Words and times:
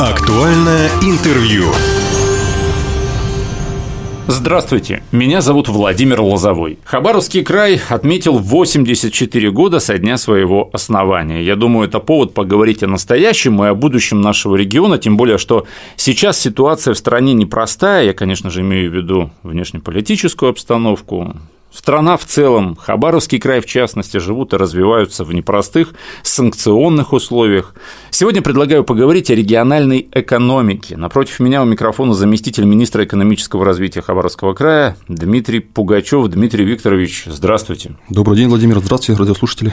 Актуальное 0.00 0.88
интервью. 1.02 1.64
Здравствуйте, 4.28 5.02
меня 5.12 5.42
зовут 5.42 5.68
Владимир 5.68 6.22
Лозовой. 6.22 6.78
Хабаровский 6.84 7.44
край 7.44 7.78
отметил 7.86 8.38
84 8.38 9.50
года 9.50 9.78
со 9.78 9.98
дня 9.98 10.16
своего 10.16 10.70
основания. 10.72 11.42
Я 11.42 11.54
думаю, 11.54 11.86
это 11.86 11.98
повод 11.98 12.32
поговорить 12.32 12.82
о 12.82 12.86
настоящем 12.86 13.62
и 13.62 13.66
о 13.66 13.74
будущем 13.74 14.22
нашего 14.22 14.56
региона, 14.56 14.96
тем 14.96 15.18
более, 15.18 15.36
что 15.36 15.66
сейчас 15.96 16.40
ситуация 16.40 16.94
в 16.94 16.96
стране 16.96 17.34
непростая, 17.34 18.06
я, 18.06 18.14
конечно 18.14 18.48
же, 18.48 18.62
имею 18.62 18.90
в 18.90 18.94
виду 18.94 19.30
внешнеполитическую 19.42 20.48
обстановку, 20.48 21.34
Страна 21.72 22.16
в 22.16 22.24
целом, 22.24 22.76
Хабаровский 22.76 23.38
край 23.38 23.60
в 23.60 23.66
частности, 23.66 24.18
живут 24.18 24.52
и 24.52 24.56
развиваются 24.56 25.24
в 25.24 25.32
непростых 25.32 25.94
санкционных 26.22 27.12
условиях. 27.12 27.74
Сегодня 28.10 28.42
предлагаю 28.42 28.82
поговорить 28.84 29.30
о 29.30 29.34
региональной 29.34 30.08
экономике. 30.12 30.96
Напротив 30.96 31.38
меня 31.40 31.62
у 31.62 31.64
микрофона 31.64 32.12
заместитель 32.14 32.64
министра 32.64 33.04
экономического 33.04 33.64
развития 33.64 34.02
Хабаровского 34.02 34.52
края 34.52 34.96
Дмитрий 35.08 35.60
Пугачев. 35.60 36.26
Дмитрий 36.28 36.64
Викторович, 36.64 37.24
здравствуйте. 37.26 37.92
Добрый 38.08 38.36
день, 38.36 38.48
Владимир. 38.48 38.80
Здравствуйте, 38.80 39.20
радиослушатели. 39.20 39.72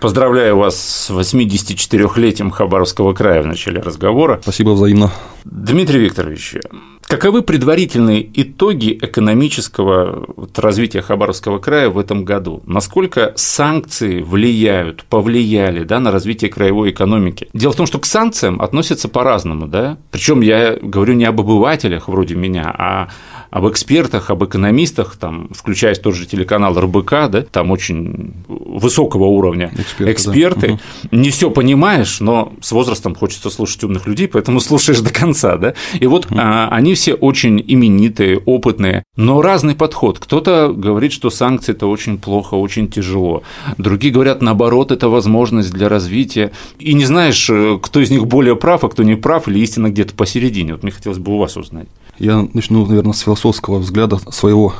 Поздравляю 0.00 0.58
вас 0.58 0.76
с 0.76 1.10
84-летием 1.10 2.50
Хабаровского 2.50 3.14
края 3.14 3.42
в 3.42 3.46
начале 3.46 3.80
разговора. 3.80 4.38
Спасибо 4.42 4.70
взаимно. 4.70 5.10
Дмитрий 5.44 6.00
Викторович, 6.00 6.56
каковы 7.06 7.42
предварительные 7.42 8.28
итоги 8.34 8.98
экономического 9.00 10.26
развития 10.56 11.02
Хабаровского 11.02 11.58
края 11.58 11.88
в 11.88 11.98
этом 11.98 12.24
году? 12.24 12.62
Насколько 12.66 13.32
санкции 13.36 14.22
влияют, 14.22 15.04
повлияли 15.04 15.84
да, 15.84 16.00
на 16.00 16.10
развитие 16.10 16.50
краевой 16.50 16.90
экономики? 16.90 17.48
Дело 17.52 17.72
в 17.72 17.76
том, 17.76 17.86
что 17.86 17.98
к 17.98 18.06
санкциям 18.06 18.60
относятся 18.60 19.08
по-разному, 19.08 19.66
да? 19.66 19.98
Причем 20.10 20.40
я 20.40 20.76
говорю 20.80 21.14
не 21.14 21.24
об 21.24 21.40
обывателях 21.40 22.08
вроде 22.08 22.34
меня, 22.34 22.74
а 22.76 23.08
об 23.56 23.66
экспертах, 23.68 24.28
об 24.28 24.44
экономистах, 24.44 25.16
там, 25.16 25.48
включая 25.50 25.94
тот 25.94 26.14
же 26.14 26.26
телеканал 26.26 26.78
РБК, 26.78 27.10
да, 27.30 27.42
там 27.50 27.70
очень 27.70 28.34
высокого 28.48 29.24
уровня 29.24 29.72
эксперты. 29.78 30.12
эксперты. 30.12 30.78
Да. 31.04 31.16
Не 31.16 31.30
все 31.30 31.50
понимаешь, 31.50 32.20
но 32.20 32.52
с 32.60 32.70
возрастом 32.72 33.14
хочется 33.14 33.48
слушать 33.48 33.82
умных 33.82 34.06
людей, 34.06 34.28
поэтому 34.28 34.60
слушаешь 34.68 35.00
до 35.00 35.10
конца, 35.10 35.56
да. 35.56 35.72
И 35.98 36.06
вот 36.06 36.26
угу. 36.26 36.34
а, 36.38 36.68
они 36.70 36.92
все 36.92 37.14
очень 37.14 37.64
именитые, 37.66 38.40
опытные, 38.44 39.04
но 39.16 39.40
разный 39.40 39.74
подход. 39.74 40.18
Кто-то 40.18 40.74
говорит, 40.76 41.12
что 41.12 41.30
санкции 41.30 41.72
это 41.72 41.86
очень 41.86 42.18
плохо, 42.18 42.56
очень 42.56 42.88
тяжело. 42.88 43.42
Другие 43.78 44.12
говорят, 44.12 44.42
наоборот, 44.42 44.92
это 44.92 45.08
возможность 45.08 45.72
для 45.72 45.88
развития. 45.88 46.52
И 46.78 46.92
не 46.92 47.06
знаешь, 47.06 47.48
э, 47.48 47.78
кто 47.80 48.00
из 48.00 48.10
них 48.10 48.26
более 48.26 48.54
прав, 48.54 48.84
а 48.84 48.90
кто 48.90 49.02
не 49.02 49.14
прав, 49.14 49.48
или 49.48 49.60
истина 49.60 49.88
где-то 49.88 50.14
посередине. 50.14 50.74
Вот 50.74 50.82
мне 50.82 50.92
хотелось 50.92 51.18
бы 51.18 51.32
у 51.32 51.38
вас 51.38 51.56
узнать. 51.56 51.88
Я 52.18 52.48
начну, 52.52 52.86
наверное, 52.86 53.12
с 53.12 53.20
философского 53.20 53.78
взгляда 53.78 54.18
своего 54.32 54.74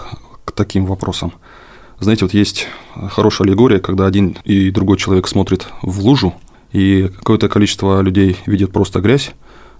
к 0.44 0.52
таким 0.52 0.86
вопросам. 0.86 1.32
Знаете, 2.00 2.24
вот 2.24 2.34
есть 2.34 2.68
хорошая 3.10 3.48
аллегория, 3.48 3.78
когда 3.78 4.06
один 4.06 4.36
и 4.44 4.70
другой 4.70 4.98
человек 4.98 5.28
смотрит 5.28 5.68
в 5.82 6.00
лужу, 6.00 6.34
и 6.72 7.10
какое-то 7.18 7.48
количество 7.48 8.00
людей 8.00 8.36
видит 8.46 8.72
просто 8.72 9.00
грязь, 9.00 9.32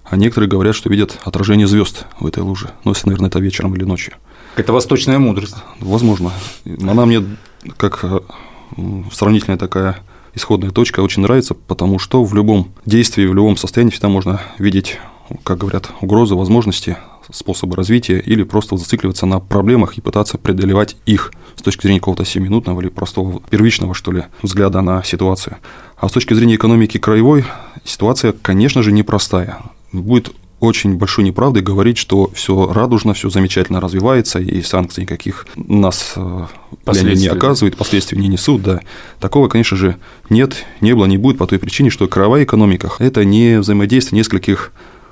а 0.03 0.17
некоторые 0.17 0.49
говорят, 0.49 0.75
что 0.75 0.89
видят 0.89 1.19
отражение 1.23 1.67
звезд 1.67 2.05
в 2.19 2.25
этой 2.25 2.41
луже. 2.41 2.71
Ну, 2.83 2.91
если, 2.91 3.07
наверное, 3.07 3.29
это 3.29 3.39
вечером 3.39 3.75
или 3.75 3.83
ночью. 3.83 4.13
Это 4.55 4.73
восточная 4.73 5.19
мудрость. 5.19 5.55
Возможно. 5.79 6.31
Она 6.81 7.05
мне 7.05 7.23
как 7.75 8.03
э, 8.03 8.19
сравнительная 9.11 9.57
такая 9.57 9.99
исходная 10.33 10.71
точка 10.71 11.01
очень 11.01 11.21
нравится, 11.23 11.53
потому 11.53 11.99
что 11.99 12.23
в 12.23 12.33
любом 12.33 12.69
действии, 12.85 13.25
в 13.25 13.33
любом 13.33 13.57
состоянии 13.57 13.91
всегда 13.91 14.07
можно 14.07 14.41
видеть, 14.59 14.99
как 15.43 15.59
говорят, 15.59 15.91
угрозы, 16.01 16.35
возможности, 16.35 16.97
способы 17.31 17.75
развития 17.75 18.19
или 18.19 18.43
просто 18.43 18.77
зацикливаться 18.77 19.25
на 19.25 19.39
проблемах 19.39 19.97
и 19.97 20.01
пытаться 20.01 20.37
преодолевать 20.37 20.95
их 21.05 21.31
с 21.55 21.61
точки 21.61 21.83
зрения 21.83 21.99
какого-то 21.99 22.25
семиминутного 22.25 22.81
или 22.81 22.89
простого 22.89 23.41
первичного, 23.49 23.93
что 23.93 24.11
ли, 24.11 24.23
взгляда 24.41 24.81
на 24.81 25.03
ситуацию. 25.03 25.57
А 25.97 26.07
с 26.09 26.11
точки 26.11 26.33
зрения 26.33 26.55
экономики 26.55 26.97
краевой 26.97 27.45
ситуация, 27.83 28.33
конечно 28.33 28.83
же, 28.83 28.91
непростая. 28.91 29.57
Будет 29.91 30.33
очень 30.59 30.97
большой 30.97 31.23
неправдой 31.23 31.61
говорить, 31.61 31.97
что 31.97 32.31
все 32.33 32.71
радужно, 32.71 33.13
все 33.13 33.29
замечательно 33.29 33.79
развивается, 33.79 34.39
и 34.39 34.61
санкций 34.61 35.03
никаких 35.03 35.45
нас 35.55 36.13
э, 36.15 36.45
не 36.85 37.27
оказывают, 37.27 37.77
последствий 37.77 38.17
не 38.17 38.27
несут, 38.27 38.63
да. 38.63 38.81
Такого, 39.19 39.49
конечно 39.49 39.77
же, 39.77 39.97
нет, 40.29 40.65
не 40.81 40.93
было, 40.93 41.05
не 41.05 41.17
будет 41.17 41.37
по 41.37 41.45
той 41.45 41.59
причине, 41.59 41.89
что 41.89 42.07
краевая 42.07 42.43
экономика– 42.43 42.91
это 42.99 43.23
не 43.23 43.59
взаимодействие 43.59 44.17
нескольких 44.19 44.71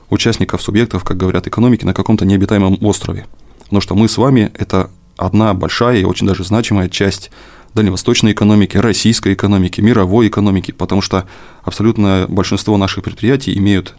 участников, 0.09 0.61
субъектов, 0.61 1.03
как 1.03 1.17
говорят, 1.17 1.47
экономики 1.47 1.85
на 1.85 1.93
каком-то 1.93 2.25
необитаемом 2.25 2.77
острове. 2.81 3.25
Потому 3.63 3.81
что 3.81 3.95
мы 3.95 4.07
с 4.07 4.17
вами– 4.17 4.51
это 4.57 4.89
одна 5.17 5.53
большая 5.53 5.97
и 5.97 6.03
очень 6.03 6.27
даже 6.27 6.43
значимая 6.43 6.89
часть 6.89 7.31
дальневосточной 7.73 8.31
экономики, 8.31 8.77
российской 8.77 9.33
экономики, 9.33 9.81
мировой 9.81 10.27
экономики, 10.27 10.71
потому 10.71 11.01
что 11.01 11.25
абсолютное 11.63 12.27
большинство 12.27 12.77
наших 12.77 13.03
предприятий 13.03 13.57
имеют 13.57 13.95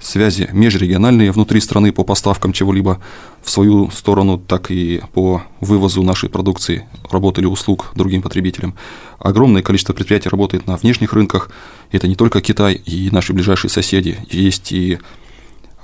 связи 0.00 0.48
межрегиональные 0.52 1.30
внутри 1.30 1.60
страны 1.60 1.92
по 1.92 2.04
поставкам 2.04 2.52
чего-либо 2.52 3.00
в 3.42 3.50
свою 3.50 3.90
сторону, 3.90 4.38
так 4.38 4.70
и 4.70 5.02
по 5.12 5.42
вывозу 5.60 6.02
нашей 6.02 6.28
продукции, 6.28 6.86
работы 7.10 7.40
или 7.40 7.46
услуг 7.46 7.92
другим 7.94 8.22
потребителям. 8.22 8.74
Огромное 9.18 9.62
количество 9.62 9.92
предприятий 9.92 10.30
работает 10.30 10.66
на 10.66 10.76
внешних 10.76 11.12
рынках. 11.12 11.50
Это 11.92 12.08
не 12.08 12.14
только 12.14 12.40
Китай 12.40 12.74
и 12.74 13.10
наши 13.10 13.32
ближайшие 13.32 13.70
соседи. 13.70 14.18
Есть 14.30 14.72
и 14.72 14.98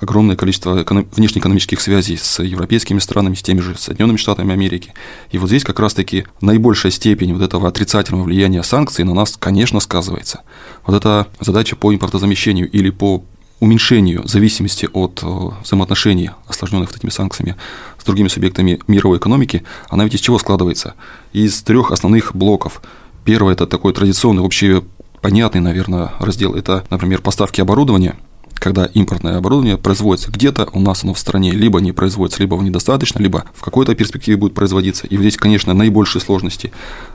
огромное 0.00 0.36
количество 0.36 0.84
внешнеэкономических 1.12 1.80
связей 1.80 2.16
с 2.16 2.42
европейскими 2.42 2.98
странами, 2.98 3.34
с 3.34 3.42
теми 3.42 3.60
же 3.60 3.76
Соединенными 3.76 4.16
Штатами 4.16 4.52
Америки. 4.52 4.92
И 5.30 5.38
вот 5.38 5.48
здесь 5.48 5.64
как 5.64 5.80
раз-таки 5.80 6.26
наибольшая 6.40 6.92
степень 6.92 7.32
вот 7.32 7.42
этого 7.42 7.68
отрицательного 7.68 8.24
влияния 8.24 8.62
санкций 8.62 9.04
на 9.04 9.14
нас, 9.14 9.36
конечно, 9.38 9.80
сказывается. 9.80 10.42
Вот 10.86 10.96
эта 10.96 11.26
задача 11.40 11.76
по 11.76 11.94
импортозамещению 11.94 12.70
или 12.70 12.90
по 12.90 13.24
уменьшению 13.58 14.26
зависимости 14.28 14.86
от 14.92 15.20
э, 15.22 15.26
взаимоотношений, 15.62 16.30
осложненных 16.46 16.94
этими 16.94 17.08
санкциями, 17.08 17.56
с 17.98 18.04
другими 18.04 18.28
субъектами 18.28 18.80
мировой 18.86 19.16
экономики, 19.16 19.64
она 19.88 20.04
ведь 20.04 20.14
из 20.14 20.20
чего 20.20 20.38
складывается? 20.38 20.94
Из 21.32 21.62
трех 21.62 21.90
основных 21.90 22.36
блоков. 22.36 22.82
Первый– 23.24 23.52
это 23.54 23.66
такой 23.66 23.94
традиционный, 23.94 24.42
вообще 24.42 24.84
понятный, 25.22 25.62
наверное, 25.62 26.12
раздел. 26.18 26.54
Это, 26.54 26.84
например, 26.90 27.22
поставки 27.22 27.62
оборудования– 27.62 28.16
когда 28.58 28.86
импортное 28.86 29.38
оборудование 29.38 29.76
производится 29.76 30.30
где-то, 30.30 30.68
у 30.72 30.80
нас 30.80 31.04
оно 31.04 31.14
в 31.14 31.18
стране 31.18 31.52
либо 31.52 31.80
не 31.80 31.92
производится, 31.92 32.40
либо 32.40 32.56
его 32.56 32.64
недостаточно, 32.64 33.20
либо 33.20 33.44
в 33.54 33.62
какой-то 33.62 33.94
перспективе 33.94 34.36
будет 34.36 34.54
производиться. 34.54 35.06
И 35.06 35.16
здесь, 35.16 35.36
конечно, 35.36 35.74
наибольшие 35.74 36.22
сложности. 36.22 36.72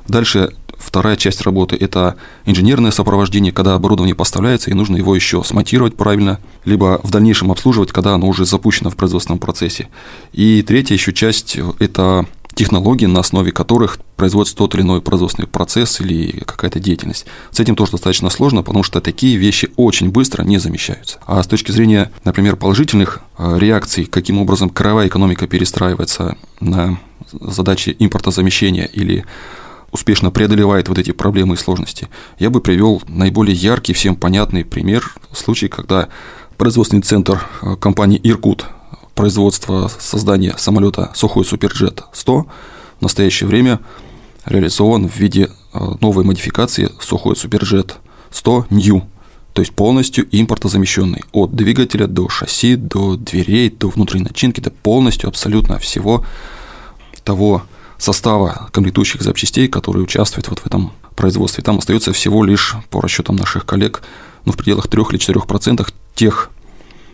Дальше 0.08 0.54
вторая 0.78 1.16
часть 1.16 1.42
работы– 1.42 1.76
это 1.80 2.16
инженерное 2.46 2.92
сопровождение, 2.92 3.52
когда 3.52 3.76
оборудование 3.76 4.16
поставляется, 4.16 4.72
и 4.72 4.74
нужно 4.74 4.98
его 4.98 5.16
еще 5.16 5.44
смонтировать 5.44 5.96
правильно, 5.96 6.40
либо 6.66 7.00
в 7.04 7.12
дальнейшем 7.12 7.52
обслуживать, 7.52 7.92
когда 7.92 8.14
оно 8.14 8.28
уже 8.28 8.46
запущено 8.46 8.90
в 8.90 8.96
производственном 8.96 9.40
процессе. 9.40 9.90
И 10.34 10.62
третья 10.64 10.96
еще 10.96 11.14
часть– 11.14 11.58
это 11.80 12.26
технологии, 12.62 13.08
на 13.08 13.22
основе 13.22 13.52
которых 13.52 13.98
производится 14.18 14.56
тот 14.56 14.76
или 14.76 14.84
иной 14.84 15.02
производственный 15.02 15.48
процесс 15.48 16.00
или 16.00 16.44
какая-то 16.46 16.80
деятельность. 16.80 17.26
С 17.50 17.60
этим 17.60 17.76
тоже 17.76 17.94
достаточно 17.94 18.30
сложно, 18.30 18.62
потому 18.62 18.84
что 18.84 19.02
такие 19.02 19.36
вещи 19.36 19.72
очень 19.78 20.12
быстро 20.12 20.44
не 20.44 20.60
замещаются. 20.60 21.18
А 21.26 21.42
с 21.42 21.48
точки 21.48 21.72
зрения, 21.72 22.12
например, 22.24 22.58
положительных 22.58 23.22
э, 23.40 23.58
реакций, 23.58 24.06
каким 24.06 24.38
образом 24.38 24.70
краевая 24.70 25.08
экономика 25.08 25.48
перестраивается 25.48 26.38
на 26.60 27.00
задачи 27.32 27.96
импортозамещения 27.98 28.86
или 28.86 29.26
успешно 29.92 30.30
преодолевает 30.30 30.88
вот 30.88 31.00
эти 31.00 31.14
проблемы 31.14 31.56
и 31.56 31.58
сложности, 31.58 32.10
я 32.38 32.52
бы 32.52 32.62
привел 32.62 33.02
наиболее 33.08 33.56
яркий, 33.56 33.94
всем 33.94 34.16
понятный 34.16 34.66
пример, 34.66 35.16
случай, 35.34 35.68
когда 35.68 36.10
производственный 36.60 37.02
центр 37.02 37.44
э, 37.64 37.76
компании 37.78 38.22
«Иркут» 38.22 38.68
производства 39.22 39.92
создания 40.00 40.56
самолета 40.58 41.12
Сухой 41.14 41.46
Суперджет 41.46 42.06
100 42.12 42.48
в 42.98 43.02
настоящее 43.04 43.48
время 43.48 43.80
реализован 44.46 45.08
в 45.08 45.16
виде 45.16 45.48
э, 45.74 45.80
новой 46.02 46.24
модификации 46.24 46.90
Сухой 47.00 47.36
Суперджет 47.36 47.98
100 48.32 48.66
New, 48.72 49.04
то 49.54 49.62
есть 49.62 49.74
полностью 49.76 50.28
импортозамещенный 50.32 51.22
от 51.34 51.56
двигателя 51.56 52.08
до 52.08 52.30
шасси, 52.30 52.76
до 52.76 53.16
дверей, 53.16 53.70
до 53.70 53.90
внутренней 53.90 54.24
начинки, 54.24 54.60
до 54.60 54.72
полностью 54.72 55.30
абсолютно 55.30 55.78
всего 55.78 56.26
того 57.24 57.62
состава 58.00 58.70
комплектующих 58.72 59.22
запчастей, 59.22 59.68
которые 59.68 60.04
участвуют 60.04 60.50
вот 60.50 60.62
в 60.62 60.66
этом 60.66 60.94
производстве. 61.16 61.64
Там 61.64 61.78
остается 61.78 62.12
всего 62.12 62.44
лишь, 62.44 62.74
по 62.90 63.00
расчетам 63.00 63.36
наших 63.36 63.68
коллег, 63.68 64.02
ну, 64.46 64.52
в 64.52 64.58
пределах 64.58 64.88
3 64.88 65.00
или 65.12 65.20
4% 65.20 65.88
тех 66.16 66.50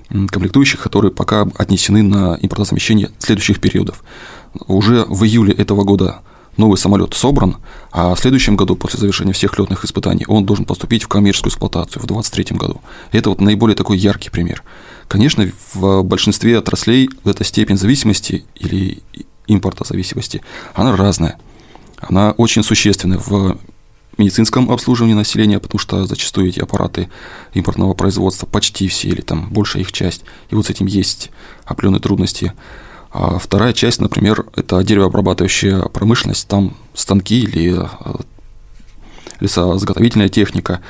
комплектующих, 0.10 0.82
которые 0.82 1.12
пока 1.12 1.48
отнесены 1.58 2.04
на 2.04 2.38
импортозамещение 2.42 3.12
следующих 3.20 3.60
периодов. 3.60 4.04
Уже 4.68 5.06
в 5.08 5.24
июле 5.24 5.54
этого 5.54 5.84
года 5.84 6.22
новый 6.56 6.78
самолет 6.78 7.14
собран, 7.14 7.58
а 7.92 8.16
в 8.16 8.20
следующем 8.20 8.56
году, 8.56 8.76
после 8.76 9.00
завершения 9.00 9.34
всех 9.34 9.60
летных 9.60 9.86
испытаний, 9.86 10.26
он 10.28 10.46
должен 10.46 10.66
поступить 10.66 11.04
в 11.04 11.08
коммерческую 11.08 11.52
эксплуатацию 11.52 12.02
в 12.02 12.08
2023 12.08 12.58
году. 12.58 12.82
Это 13.12 13.30
вот 13.30 13.42
наиболее 13.42 13.76
такой 13.76 13.98
яркий 13.98 14.30
пример. 14.30 14.64
Конечно, 15.08 15.50
в 15.74 16.02
большинстве 16.02 16.58
отраслей 16.58 17.10
эта 17.24 17.44
степень 17.44 17.78
зависимости 17.78 18.44
или 18.56 19.04
импортозависимости, 19.46 20.42
она 20.74 20.96
разная. 20.96 21.38
Она 22.00 22.32
очень 22.32 22.64
существенная 22.64 23.20
в 23.20 23.58
медицинском 24.18 24.72
обслуживании 24.72 25.14
населения, 25.14 25.60
потому 25.60 25.80
что 25.80 26.06
зачастую 26.06 26.50
эти 26.50 26.60
аппараты 26.60 27.10
импортного 27.54 27.94
производства 27.94 28.46
почти 28.46 28.88
все 28.88 29.10
или 29.10 29.22
там 29.22 29.50
большая 29.50 29.84
их 29.84 29.92
часть, 29.92 30.24
и 30.50 30.56
вот 30.56 30.66
с 30.66 30.70
этим 30.70 30.86
есть 30.86 31.32
определенные 31.66 32.02
трудности. 32.02 32.54
А 33.12 33.40
вторая 33.40 33.74
часть, 33.74 34.02
например, 34.02 34.46
это 34.56 34.84
деревообрабатывающая 34.84 35.82
промышленность, 35.84 36.48
там 36.48 36.76
станки 36.94 37.40
или 37.40 37.78
э, 37.80 38.16
лесозаготовительная 39.40 40.30
техника 40.30 40.82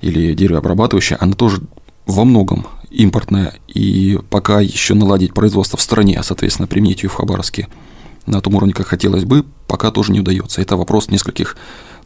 или 0.00 0.32
деревообрабатывающая, 0.34 1.18
она 1.20 1.34
тоже 1.34 1.60
во 2.06 2.24
многом 2.24 2.66
импортная, 2.90 3.54
и 3.68 4.18
пока 4.30 4.60
еще 4.60 4.94
наладить 4.94 5.34
производство 5.34 5.78
в 5.78 5.82
стране, 5.82 6.18
а, 6.18 6.22
соответственно, 6.22 6.66
применить 6.66 7.02
ее 7.02 7.08
в 7.08 7.14
Хабаровске 7.14 7.68
на 8.26 8.40
том 8.40 8.54
уровне, 8.54 8.72
как 8.72 8.86
хотелось 8.86 9.24
бы, 9.24 9.44
пока 9.66 9.90
тоже 9.90 10.12
не 10.12 10.20
удается. 10.20 10.60
Это 10.60 10.76
вопрос 10.76 11.08
нескольких, 11.08 11.56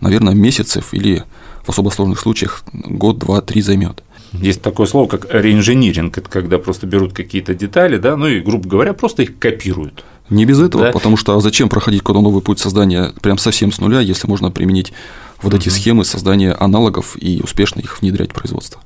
наверное, 0.00 0.34
месяцев 0.34 0.92
или 0.92 1.24
в 1.64 1.70
особо 1.70 1.90
сложных 1.90 2.20
случаях 2.20 2.62
год, 2.72 3.18
два, 3.18 3.40
три 3.40 3.62
займет. 3.62 4.02
Есть 4.32 4.62
такое 4.62 4.86
слово, 4.86 5.08
как 5.08 5.32
реинжиниринг, 5.32 6.18
это 6.18 6.28
когда 6.28 6.58
просто 6.58 6.86
берут 6.86 7.12
какие-то 7.12 7.54
детали, 7.54 7.98
да, 7.98 8.16
ну 8.16 8.26
и, 8.26 8.40
грубо 8.40 8.68
говоря, 8.68 8.92
просто 8.92 9.22
их 9.22 9.38
копируют. 9.38 10.04
Не 10.30 10.44
без 10.44 10.60
этого, 10.60 10.84
да? 10.84 10.92
потому 10.92 11.16
что 11.16 11.38
зачем 11.40 11.68
проходить 11.68 12.00
какой-то 12.00 12.20
новый 12.20 12.42
путь 12.42 12.58
создания 12.58 13.12
прям 13.20 13.38
совсем 13.38 13.70
с 13.70 13.78
нуля, 13.78 14.00
если 14.00 14.26
можно 14.26 14.50
применить 14.50 14.92
вот 15.40 15.52
угу. 15.52 15.60
эти 15.60 15.68
схемы 15.68 16.04
создания 16.04 16.52
аналогов 16.52 17.16
и 17.20 17.40
успешно 17.42 17.80
их 17.80 18.00
внедрять 18.00 18.30
в 18.30 18.34
производство. 18.34 18.80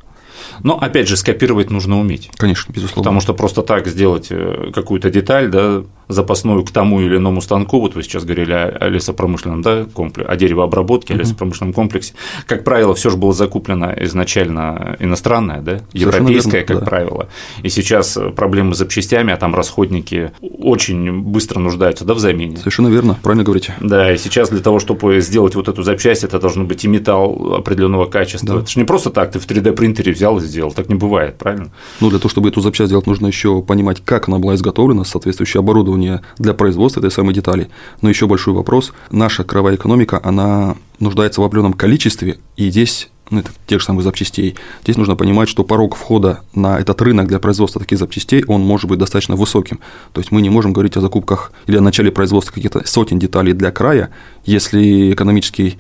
Но 0.63 0.79
опять 0.79 1.09
же, 1.09 1.17
скопировать 1.17 1.71
нужно 1.71 1.99
уметь. 1.99 2.31
Конечно, 2.37 2.73
безусловно. 2.73 3.03
Потому 3.03 3.21
что 3.21 3.35
просто 3.35 3.63
так 3.63 3.87
сделать 3.87 4.29
э, 4.31 4.71
какую-то 4.75 5.11
деталь, 5.11 5.49
да, 5.49 5.83
запасную 6.09 6.65
к 6.65 6.71
тому 6.71 7.01
или 7.01 7.17
иному 7.17 7.41
станку, 7.41 7.81
вот 7.81 7.95
вы 7.95 8.03
сейчас 8.03 8.25
говорили 8.25 8.53
о 8.53 8.89
лесопромышленном 8.89 9.63
да, 9.63 9.85
комплексе, 9.85 10.31
о 10.31 10.37
деревообработке, 10.37 11.15
о 11.15 11.17
лесопромышленном 11.17 11.75
комплексе, 11.75 12.15
как 12.47 12.65
правило, 12.65 12.95
все 12.95 13.11
же 13.11 13.17
было 13.17 13.33
закуплено 13.33 13.93
изначально 14.01 14.97
иностранное, 14.99 15.61
да, 15.61 15.81
европейское, 15.93 16.61
верно, 16.63 16.67
как 16.67 16.81
да. 16.81 16.87
правило, 16.87 17.29
и 17.63 17.69
сейчас 17.69 18.19
проблемы 18.35 18.75
с 18.75 18.79
запчастями, 18.79 19.33
а 19.33 19.37
там 19.37 19.55
расходники 19.55 20.33
очень 20.41 21.13
быстро 21.21 21.61
нуждаются 21.61 22.05
да, 22.05 22.15
в 22.15 22.19
замене. 22.19 22.57
Совершенно 22.57 22.89
верно, 22.89 23.19
правильно 23.23 23.45
говорите. 23.45 23.75
Да, 23.81 24.13
и 24.13 24.17
сейчас 24.17 24.49
для 24.49 24.61
того, 24.61 24.79
чтобы 24.79 25.21
сделать 25.21 25.55
вот 25.55 25.69
эту 25.69 25.83
запчасть, 25.83 26.25
это 26.25 26.39
должен 26.39 26.67
быть 26.67 26.85
и 26.85 26.89
металл 26.89 27.57
определенного 27.57 28.07
качества. 28.07 28.55
Да. 28.55 28.61
Это 28.61 28.71
же 28.71 28.79
не 28.79 28.85
просто 28.85 29.11
так, 29.11 29.33
ты 29.33 29.39
в 29.39 29.47
3D 29.47 29.73
принтере 29.73 30.13
и 30.43 30.47
сделал, 30.47 30.73
так 30.73 30.89
не 30.89 30.95
бывает, 30.95 31.39
правильно? 31.39 31.71
Ну, 32.01 32.11
для 32.11 32.19
того, 32.19 32.29
чтобы 32.29 32.49
эту 32.49 32.61
запчасть 32.61 32.89
сделать, 32.89 33.07
нужно 33.07 33.27
еще 33.27 33.63
понимать, 33.63 34.03
как 34.05 34.29
она 34.29 34.39
была 34.39 34.55
изготовлена, 34.55 35.05
соответствующее 35.05 35.61
оборудование 35.61 36.23
для 36.39 36.55
производства 36.55 37.01
этой 37.01 37.11
самой 37.11 37.35
детали. 37.35 37.69
Но 38.03 38.09
еще 38.09 38.27
большой 38.27 38.55
вопрос. 38.55 38.93
Наша 39.11 39.45
кровая 39.45 39.77
экономика, 39.77 40.21
она 40.23 40.77
нуждается 41.01 41.41
в 41.41 41.45
определенном 41.45 41.75
количестве, 41.75 42.39
и 42.57 42.71
здесь 42.71 43.09
ну, 43.31 43.41
это 43.41 43.51
тех 43.67 43.81
же 43.81 43.87
самых 43.87 44.05
запчастей. 44.05 44.57
Здесь 44.83 44.97
нужно 44.97 45.15
понимать, 45.17 45.49
что 45.49 45.65
порог 45.65 45.97
входа 45.97 46.41
на 46.55 46.79
этот 46.79 47.01
рынок 47.03 47.29
для 47.29 47.39
производства 47.39 47.81
таких 47.81 47.99
запчастей, 47.99 48.45
он 48.47 48.63
может 48.63 48.89
быть 48.89 48.99
достаточно 48.99 49.37
высоким. 49.37 49.81
То 50.13 50.21
есть 50.21 50.33
мы 50.33 50.41
не 50.41 50.51
можем 50.51 50.73
говорить 50.73 50.97
о 50.97 51.01
закупках 51.01 51.53
или 51.67 51.77
о 51.77 51.83
начале 51.83 52.11
производства 52.11 52.55
каких-то 52.55 52.87
сотен 52.87 53.19
деталей 53.19 53.53
для 53.53 53.71
края, 53.71 54.11
если 54.45 55.13
экономический 55.13 55.79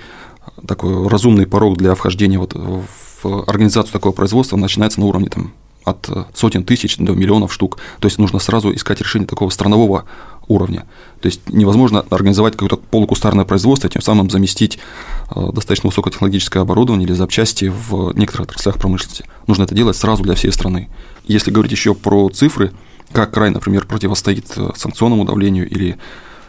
такой 0.66 1.08
разумный 1.08 1.46
порог 1.46 1.78
для 1.78 1.94
вхождения 1.94 2.38
вот 2.38 2.54
в 2.54 2.84
организацию 3.24 3.92
такого 3.92 4.12
производства 4.12 4.56
начинается 4.56 5.00
на 5.00 5.06
уровне 5.06 5.28
там, 5.28 5.52
от 5.84 6.08
э, 6.08 6.24
сотен 6.34 6.64
тысяч 6.64 6.96
до 6.98 7.12
миллионов 7.12 7.52
штук. 7.52 7.78
То 8.00 8.06
есть 8.06 8.18
нужно 8.18 8.38
сразу 8.38 8.74
искать 8.74 9.00
решение 9.00 9.26
такого 9.26 9.50
странового 9.50 10.04
уровня. 10.46 10.86
То 11.20 11.26
есть 11.26 11.48
невозможно 11.48 12.04
организовать 12.10 12.54
какое-то 12.54 12.76
полукустарное 12.76 13.44
производство, 13.44 13.88
тем 13.90 14.02
самым 14.02 14.30
заместить 14.30 14.78
э, 15.30 15.50
достаточно 15.52 15.88
высокотехнологическое 15.88 16.62
оборудование 16.62 17.06
или 17.06 17.14
запчасти 17.14 17.66
в 17.66 18.12
некоторых 18.16 18.48
отраслях 18.48 18.78
промышленности. 18.78 19.24
Нужно 19.46 19.64
это 19.64 19.74
делать 19.74 19.96
сразу 19.96 20.22
для 20.22 20.34
всей 20.34 20.52
страны. 20.52 20.88
Если 21.24 21.50
говорить 21.50 21.72
еще 21.72 21.94
про 21.94 22.28
цифры, 22.30 22.72
как 23.12 23.32
край, 23.32 23.50
например, 23.50 23.86
противостоит 23.86 24.46
э, 24.56 24.70
санкционному 24.76 25.24
давлению 25.24 25.68
или 25.68 25.98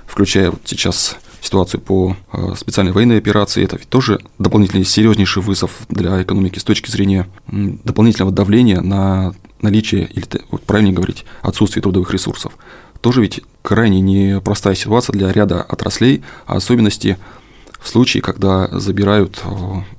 включая 0.05 0.51
вот 0.51 0.61
сейчас 0.65 1.17
ситуацию 1.41 1.81
по 1.81 2.15
э, 2.31 2.53
специальной 2.57 2.91
военной 2.91 3.17
операции. 3.17 3.63
Это 3.63 3.77
ведь 3.77 3.89
тоже 3.89 4.19
дополнительный 4.37 4.85
серьезнейший 4.85 5.41
вызов 5.41 5.71
для 5.89 6.21
экономики 6.21 6.59
с 6.59 6.63
точки 6.63 6.89
зрения 6.89 7.27
дополнительного 7.47 8.33
давления 8.33 8.81
на 8.81 9.33
наличие, 9.61 10.07
или 10.07 10.25
вот 10.51 10.63
правильнее 10.63 10.93
говорить, 10.93 11.25
отсутствие 11.41 11.81
трудовых 11.81 12.11
ресурсов. 12.11 12.53
Тоже 13.01 13.21
ведь 13.21 13.41
крайне 13.61 14.01
непростая 14.01 14.75
ситуация 14.75 15.13
для 15.13 15.31
ряда 15.31 15.61
отраслей, 15.61 16.23
а 16.45 16.57
особенности 16.57 17.17
в 17.79 17.87
случае, 17.87 18.21
когда 18.21 18.67
забирают 18.67 19.41
э, 19.43 19.49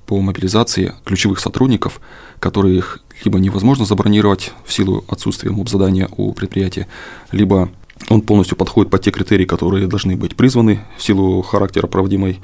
по 0.07 0.21
мобилизации 0.21 0.95
ключевых 1.05 1.41
сотрудников, 1.41 2.01
которых 2.39 3.01
либо 3.25 3.39
невозможно 3.39 3.85
забронировать 3.85 4.53
в 4.65 4.73
силу 4.73 5.05
отсутствия 5.09 5.51
моб-задания 5.51 6.09
у 6.17 6.33
предприятия, 6.33 6.87
либо 7.33 7.71
он 8.09 8.23
полностью 8.23 8.57
подходит 8.57 8.91
под 8.91 9.03
те 9.03 9.11
критерии, 9.11 9.45
которые 9.45 9.87
должны 9.87 10.17
быть 10.17 10.37
призваны 10.37 10.81
в 10.97 11.03
силу 11.03 11.43
характера 11.43 11.87
проводимой 11.87 12.41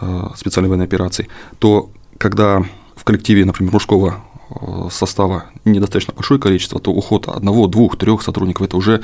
э, 0.00 0.28
специальной 0.36 0.68
военной 0.68 0.86
операции, 0.86 1.28
то 1.58 1.90
когда 2.18 2.64
в 2.96 3.04
коллективе, 3.04 3.44
например, 3.44 3.72
мужского 3.72 4.24
э, 4.50 4.88
состава 4.90 5.46
недостаточно 5.64 6.14
большое 6.14 6.40
количество, 6.40 6.80
то 6.80 6.90
уход 6.90 7.28
одного, 7.28 7.66
двух, 7.66 7.98
трех 7.98 8.22
сотрудников– 8.22 8.66
это 8.66 8.76
уже 8.76 9.02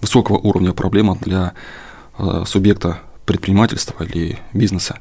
высокого 0.00 0.38
уровня 0.38 0.72
проблема 0.72 1.16
для 1.20 1.52
э, 2.18 2.44
субъекта 2.46 3.00
предпринимательства 3.26 4.02
или 4.04 4.38
бизнеса. 4.52 4.98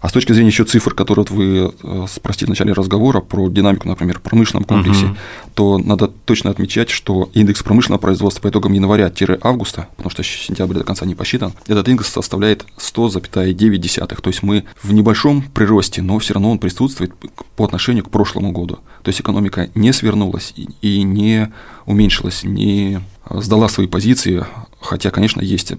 А 0.00 0.08
с 0.08 0.12
точки 0.12 0.32
зрения 0.32 0.50
еще 0.50 0.64
цифр, 0.64 0.94
которые 0.94 1.24
вот 1.28 1.30
вы 1.30 1.74
э, 1.82 2.06
спросили 2.08 2.46
в 2.46 2.50
начале 2.50 2.72
разговора 2.72 3.20
про 3.20 3.48
динамику, 3.48 3.88
например, 3.88 4.18
в 4.18 4.22
промышленном 4.22 4.64
комплексе, 4.64 5.06
угу. 5.06 5.16
то 5.54 5.78
надо 5.78 6.08
точно 6.08 6.50
отмечать, 6.50 6.90
что 6.90 7.30
индекс 7.34 7.62
промышленного 7.62 8.00
производства 8.00 8.42
по 8.42 8.48
итогам 8.48 8.72
января-августа, 8.72 9.88
потому 9.96 10.10
что 10.10 10.22
сентябрь 10.22 10.74
до 10.74 10.84
конца 10.84 11.06
не 11.06 11.14
посчитан, 11.14 11.52
этот 11.66 11.88
индекс 11.88 12.12
составляет 12.12 12.64
100,9. 12.78 14.20
То 14.20 14.28
есть 14.28 14.42
мы 14.42 14.64
в 14.82 14.92
небольшом 14.92 15.42
приросте, 15.42 16.02
но 16.02 16.18
все 16.18 16.34
равно 16.34 16.50
он 16.50 16.58
присутствует 16.58 17.12
по 17.56 17.64
отношению 17.64 18.04
к 18.04 18.10
прошлому 18.10 18.52
году. 18.52 18.78
То 19.02 19.08
есть 19.08 19.20
экономика 19.20 19.70
не 19.74 19.92
свернулась 19.92 20.54
и 20.82 21.02
не 21.02 21.52
уменьшилась, 21.86 22.44
не 22.44 23.00
сдала 23.30 23.68
свои 23.68 23.86
позиции, 23.86 24.44
хотя, 24.80 25.10
конечно, 25.10 25.40
есть 25.40 25.72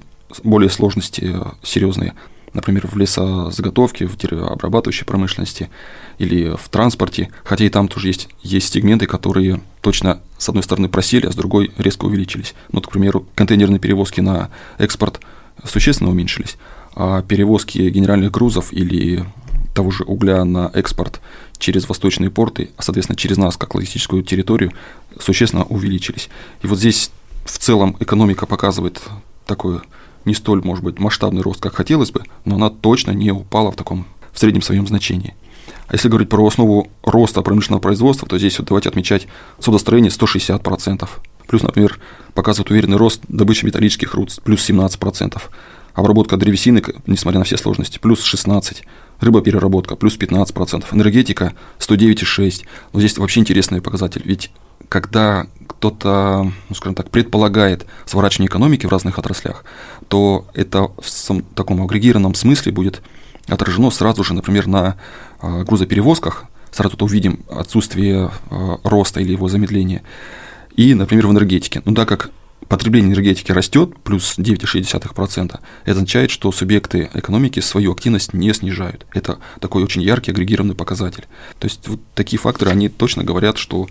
более 0.43 0.69
сложности 0.69 1.31
э, 1.33 1.43
серьезные 1.63 2.13
например, 2.57 2.87
в 2.87 2.97
лесозаготовке, 2.97 4.07
в 4.07 4.17
деревообрабатывающей 4.17 5.05
промышленности 5.05 5.69
или 6.17 6.55
в 6.55 6.69
транспорте, 6.69 7.29
хотя 7.43 7.65
и 7.65 7.69
там 7.69 7.87
тоже 7.87 8.07
есть, 8.07 8.29
есть 8.41 8.73
сегменты, 8.73 9.05
которые 9.05 9.61
точно 9.81 10.19
с 10.39 10.49
одной 10.49 10.63
стороны 10.63 10.89
просели, 10.89 11.27
а 11.27 11.31
с 11.31 11.35
другой 11.35 11.71
резко 11.77 12.05
увеличились. 12.05 12.55
Ну, 12.71 12.81
к 12.81 12.89
примеру, 12.91 13.25
контейнерные 13.35 13.79
перевозки 13.79 14.21
на 14.21 14.49
экспорт 14.79 15.21
существенно 15.63 16.09
уменьшились, 16.09 16.57
а 16.95 17.21
перевозки 17.21 17.77
генеральных 17.89 18.31
грузов 18.31 18.73
или 18.73 19.23
того 19.75 19.91
же 19.91 20.03
угля 20.03 20.43
на 20.43 20.71
экспорт 20.73 21.21
через 21.59 21.87
восточные 21.87 22.31
порты, 22.31 22.71
а, 22.77 22.81
соответственно, 22.81 23.17
через 23.17 23.37
нас, 23.37 23.55
как 23.55 23.75
логистическую 23.75 24.23
территорию, 24.23 24.73
существенно 25.19 25.63
увеличились. 25.63 26.29
И 26.63 26.67
вот 26.67 26.79
здесь 26.79 27.11
в 27.45 27.57
целом 27.59 27.95
экономика 27.99 28.47
показывает 28.47 28.99
такое 29.45 29.81
не 30.27 30.35
столь, 30.35 30.61
может 30.63 30.83
быть, 30.83 30.99
масштабный 30.99 31.41
рост, 31.41 31.61
как 31.61 31.75
хотелось 31.75 32.11
бы, 32.11 32.23
но 32.45 32.55
она 32.55 32.69
точно 32.69 33.11
не 33.11 33.31
упала 33.31 33.71
в 33.71 33.75
таком 33.75 34.05
в 34.31 34.39
среднем 34.39 34.61
своем 34.61 34.85
значении. 34.85 35.33
А 35.87 35.93
если 35.93 36.09
говорить 36.09 36.29
про 36.29 36.45
основу 36.45 36.89
роста 37.03 37.41
промышленного 37.41 37.81
производства, 37.81 38.27
то 38.27 38.37
здесь 38.37 38.59
вот 38.59 38.67
давайте 38.67 38.89
отмечать 38.89 39.27
судостроение 39.59 40.11
160%. 40.11 41.09
Плюс, 41.47 41.63
например, 41.63 41.99
показывает 42.33 42.69
уверенный 42.69 42.97
рост 42.97 43.21
добычи 43.29 43.65
металлических 43.65 44.13
руд 44.13 44.37
плюс 44.43 44.69
17%. 44.69 45.41
Обработка 45.93 46.37
древесины, 46.37 46.83
несмотря 47.07 47.39
на 47.39 47.45
все 47.45 47.57
сложности, 47.57 47.97
плюс 47.99 48.21
16%. 48.21 48.77
Рыбопереработка 49.21 49.95
плюс 49.95 50.17
15%. 50.17 50.85
Энергетика 50.91 51.53
109,6%. 51.79 52.65
Но 52.93 52.99
здесь 52.99 53.17
вообще 53.17 53.39
интересный 53.39 53.81
показатель. 53.81 54.21
Ведь 54.23 54.51
когда 54.89 55.47
кто-то, 55.67 56.51
ну, 56.69 56.75
скажем 56.75 56.95
так, 56.95 57.09
предполагает 57.09 57.85
сворачивание 58.05 58.47
экономики 58.47 58.85
в 58.85 58.89
разных 58.89 59.19
отраслях, 59.19 59.63
то 60.07 60.47
это 60.53 60.83
в 60.97 61.41
таком 61.55 61.83
агрегированном 61.83 62.33
смысле 62.33 62.71
будет 62.71 63.01
отражено 63.47 63.91
сразу 63.91 64.23
же, 64.23 64.33
например, 64.33 64.67
на 64.67 64.97
а, 65.39 65.63
грузоперевозках, 65.63 66.45
сразу 66.71 66.97
то 66.97 67.05
увидим 67.05 67.41
отсутствие 67.49 68.31
а, 68.49 68.79
роста 68.83 69.19
или 69.19 69.31
его 69.31 69.47
замедления, 69.47 70.03
и, 70.75 70.93
например, 70.93 71.27
в 71.27 71.31
энергетике. 71.31 71.81
Ну, 71.85 71.93
так 71.93 72.07
как 72.07 72.31
потребление 72.67 73.09
энергетики 73.09 73.51
растет, 73.51 73.97
плюс 74.03 74.37
9,6%, 74.37 75.45
это 75.45 75.59
означает, 75.85 76.31
что 76.31 76.51
субъекты 76.51 77.09
экономики 77.13 77.59
свою 77.59 77.91
активность 77.91 78.33
не 78.33 78.53
снижают. 78.53 79.05
Это 79.13 79.39
такой 79.59 79.83
очень 79.83 80.01
яркий 80.01 80.31
агрегированный 80.31 80.75
показатель. 80.75 81.25
То 81.59 81.65
есть 81.65 81.87
вот 81.87 81.99
такие 82.13 82.39
факторы, 82.39 82.71
они 82.71 82.89
точно 82.89 83.23
говорят, 83.23 83.57
что 83.57 83.87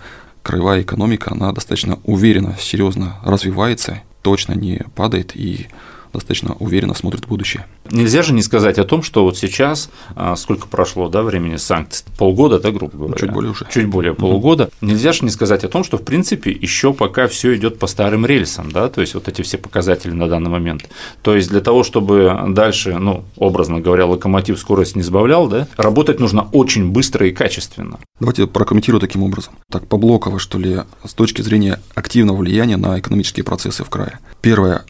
краевая 0.46 0.82
экономика, 0.82 1.32
она 1.32 1.50
достаточно 1.50 1.98
уверенно, 2.04 2.54
серьезно 2.56 3.16
развивается, 3.24 4.02
точно 4.22 4.52
не 4.52 4.80
падает 4.94 5.34
и 5.34 5.66
достаточно 6.16 6.54
уверенно 6.58 6.94
смотрит 6.94 7.24
в 7.24 7.28
будущее. 7.28 7.66
Нельзя 7.90 8.22
же 8.22 8.32
не 8.32 8.42
сказать 8.42 8.78
о 8.78 8.84
том, 8.84 9.02
что 9.02 9.24
вот 9.24 9.36
сейчас, 9.38 9.90
а, 10.14 10.36
сколько 10.36 10.66
прошло 10.66 11.08
да, 11.08 11.22
времени 11.22 11.56
санкций, 11.56 12.04
полгода, 12.18 12.58
да, 12.58 12.70
грубо 12.70 12.96
говоря? 12.96 13.18
Чуть 13.18 13.32
более 13.32 13.50
уже. 13.52 13.66
Чуть 13.70 13.86
более 13.86 14.14
полугода. 14.14 14.64
Mm-hmm. 14.64 14.86
Нельзя 14.86 15.12
же 15.12 15.24
не 15.24 15.30
сказать 15.30 15.64
о 15.64 15.68
том, 15.68 15.84
что, 15.84 15.98
в 15.98 16.02
принципе, 16.02 16.50
еще 16.50 16.92
пока 16.92 17.28
все 17.28 17.54
идет 17.56 17.78
по 17.78 17.86
старым 17.86 18.26
рельсам, 18.26 18.72
да, 18.72 18.88
то 18.88 19.00
есть 19.00 19.14
вот 19.14 19.28
эти 19.28 19.42
все 19.42 19.58
показатели 19.58 20.12
на 20.12 20.28
данный 20.28 20.50
момент. 20.50 20.88
То 21.22 21.36
есть 21.36 21.48
для 21.48 21.60
того, 21.60 21.84
чтобы 21.84 22.36
дальше, 22.48 22.98
ну, 22.98 23.24
образно 23.36 23.80
говоря, 23.80 24.06
локомотив 24.06 24.58
скорость 24.58 24.96
не 24.96 25.02
сбавлял, 25.02 25.46
да, 25.46 25.68
работать 25.76 26.20
нужно 26.20 26.48
очень 26.52 26.90
быстро 26.90 27.26
и 27.26 27.32
качественно. 27.32 27.98
Давайте 28.20 28.46
прокомментирую 28.46 29.00
таким 29.00 29.22
образом. 29.22 29.54
Так, 29.70 29.86
поблоково, 29.86 30.38
что 30.38 30.58
ли, 30.58 30.80
с 31.04 31.14
точки 31.14 31.42
зрения 31.42 31.80
активного 31.94 32.38
влияния 32.38 32.76
на 32.76 32.98
экономические 32.98 33.44
процессы 33.44 33.84
в 33.84 33.90
крае. 33.90 34.18
Первое 34.40 34.84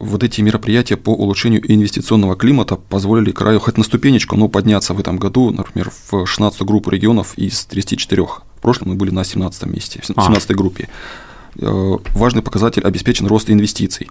вот 0.00 0.24
эти 0.24 0.40
мероприятия 0.40 0.96
по 0.96 1.10
улучшению 1.10 1.62
инвестиционного 1.70 2.34
климата 2.34 2.76
позволили 2.76 3.30
краю 3.30 3.60
хоть 3.60 3.76
на 3.76 3.84
ступенечку, 3.84 4.34
но 4.36 4.48
подняться 4.48 4.94
в 4.94 5.00
этом 5.00 5.18
году, 5.18 5.50
например, 5.50 5.92
в 6.10 6.26
16 6.26 6.62
группу 6.62 6.90
регионов 6.90 7.34
из 7.36 7.66
34. 7.66 8.22
В 8.22 8.62
прошлом 8.62 8.88
мы 8.88 8.94
были 8.96 9.10
на 9.10 9.24
17 9.24 9.66
месте, 9.66 10.00
в 10.02 10.06
17 10.06 10.50
а. 10.50 10.54
группе. 10.54 10.88
Э, 11.58 11.96
важный 12.14 12.42
показатель– 12.42 12.82
обеспечен 12.84 13.26
рост 13.26 13.50
инвестиций. 13.50 14.08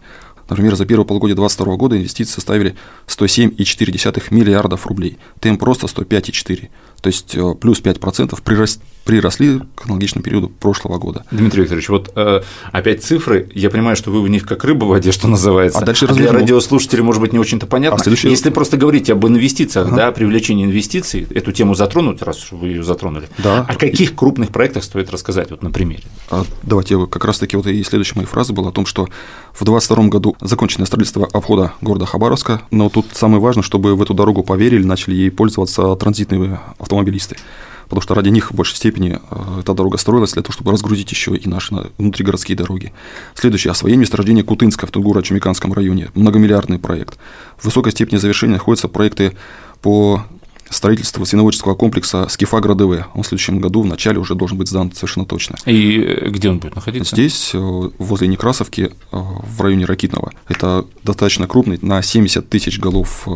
Например, 0.48 0.75
за 0.75 0.86
первое 0.86 1.05
полугодие 1.05 1.36
2022 1.36 1.75
года 1.75 1.98
инвестиции 1.98 2.34
составили 2.34 2.75
107,4 3.08 4.24
миллиардов 4.31 4.88
рублей. 4.88 5.17
Темп 5.39 5.63
роста 5.63 5.88
105,4. 5.88 6.69
То 7.01 7.08
есть 7.08 7.36
э, 7.36 7.56
плюс 7.60 7.82
5% 7.82 8.39
прирос, 8.44 8.79
приросли 9.06 9.62
к 9.75 9.86
аналогичному 9.86 10.24
периоду 10.24 10.50
прошлого 10.50 10.98
года. 10.98 11.25
Дмитрий 11.32 11.62
Викторович, 11.62 11.89
вот 11.89 12.12
э, 12.15 12.41
опять 12.72 13.03
цифры, 13.03 13.50
я 13.56 13.70
понимаю, 13.70 13.96
что 13.96 14.12
вы 14.12 14.22
в 14.22 14.27
них 14.27 14.46
как 14.46 14.63
рыба 14.63 14.86
в 14.86 14.89
воде, 14.89 15.12
что 15.12 15.27
называется. 15.27 15.79
А 15.79 15.86
дальше 15.86 16.06
а 16.06 16.13
для 16.13 16.32
радиослушателей, 16.32 17.01
может 17.01 17.22
быть, 17.22 17.34
не 17.34 17.39
очень-то 17.39 17.65
понятно. 17.65 17.98
А 18.00 18.03
следующий... 18.03 18.29
Если 18.29 18.51
просто 18.51 18.77
говорить 18.77 19.10
об 19.10 19.25
инвестициях, 19.25 19.88
ага. 19.88 19.96
да, 19.96 20.12
привлечении 20.12 20.63
инвестиций, 20.63 21.25
эту 21.34 21.51
тему 21.51 21.74
затронуть, 21.74 22.22
раз 22.22 22.51
вы 22.51 22.68
ее 22.68 22.84
затронули. 22.84 23.29
Да. 23.39 23.65
О 23.68 23.75
каких 23.75 24.15
крупных 24.15 24.50
проектах 24.50 24.84
стоит 24.84 25.10
рассказать, 25.12 25.50
вот 25.50 25.63
на 25.63 25.72
примере? 25.72 26.03
А, 26.29 26.44
давайте, 26.62 27.08
как 27.08 27.25
раз-таки 27.25 27.58
вот 27.58 27.65
и 27.65 27.84
следующая 27.84 28.15
моя 28.15 28.27
фраза 28.27 28.53
была 28.53 28.70
о 28.70 28.72
том, 28.72 28.86
что 28.86 29.08
в 29.53 29.65
2022 29.65 30.08
году 30.10 30.36
закончено 30.41 30.86
строительство 30.86 31.27
обхода 31.34 31.74
города 31.82 32.06
Хабаровска, 32.06 32.62
но 32.72 32.89
тут 32.89 33.08
самое 33.13 33.41
важное, 33.41 33.63
чтобы 33.63 33.96
в 33.96 34.01
эту 34.01 34.13
дорогу 34.13 34.44
поверили, 34.44 34.84
начали 34.84 35.15
ей 35.15 35.32
пользоваться 35.32 35.96
транзитные 35.96 36.60
автомобилисты 36.89 37.38
потому 37.84 38.03
что 38.03 38.13
ради 38.13 38.29
них 38.29 38.51
в 38.51 38.55
большей 38.55 38.75
степени 38.75 39.19
э, 39.19 39.60
эта 39.62 39.74
дорога 39.74 39.98
строилась 39.98 40.34
для 40.34 40.43
того, 40.43 40.53
чтобы 40.53 40.72
разгрузить 40.72 41.12
еще 41.12 41.36
и 41.36 41.50
наши 41.50 41.74
внутригородские 41.98 42.55
дороги. 42.55 42.93
Следующее. 43.34 43.72
Освоение 43.72 44.01
месторождения 44.01 44.43
Кутынска 44.43 44.86
в 44.86 44.91
Тунгуро-Чумиканском 44.91 45.74
районе. 45.74 46.10
Многомиллиардный 46.13 46.77
проект. 46.77 47.17
В 47.58 47.65
высокой 47.65 47.91
степени 47.91 48.19
завершения 48.19 48.53
находятся 48.53 48.89
проекты 48.89 49.36
по 49.81 50.24
строительство 50.69 51.23
свиноводческого 51.25 51.75
комплекса 51.75 52.27
Скифагра 52.29 52.75
ДВ. 52.75 53.07
Он 53.13 53.23
в 53.23 53.27
следующем 53.27 53.59
году 53.59 53.81
в 53.81 53.85
начале 53.85 54.19
уже 54.19 54.35
должен 54.35 54.57
быть 54.57 54.69
сдан 54.69 54.91
совершенно 54.91 55.25
точно. 55.25 55.57
И 55.65 55.99
э, 55.99 56.29
где 56.29 56.49
он 56.49 56.59
будет 56.59 56.75
находиться? 56.75 57.15
Здесь, 57.15 57.51
э, 57.53 57.57
возле 57.97 58.27
Некрасовки, 58.27 58.91
э, 58.91 58.91
в 59.11 59.61
районе 59.61 59.85
Ракитного. 59.85 60.31
Это 60.47 60.85
достаточно 61.03 61.47
крупный, 61.47 61.79
на 61.81 62.01
70 62.01 62.49
тысяч 62.49 62.79
голов 62.79 63.27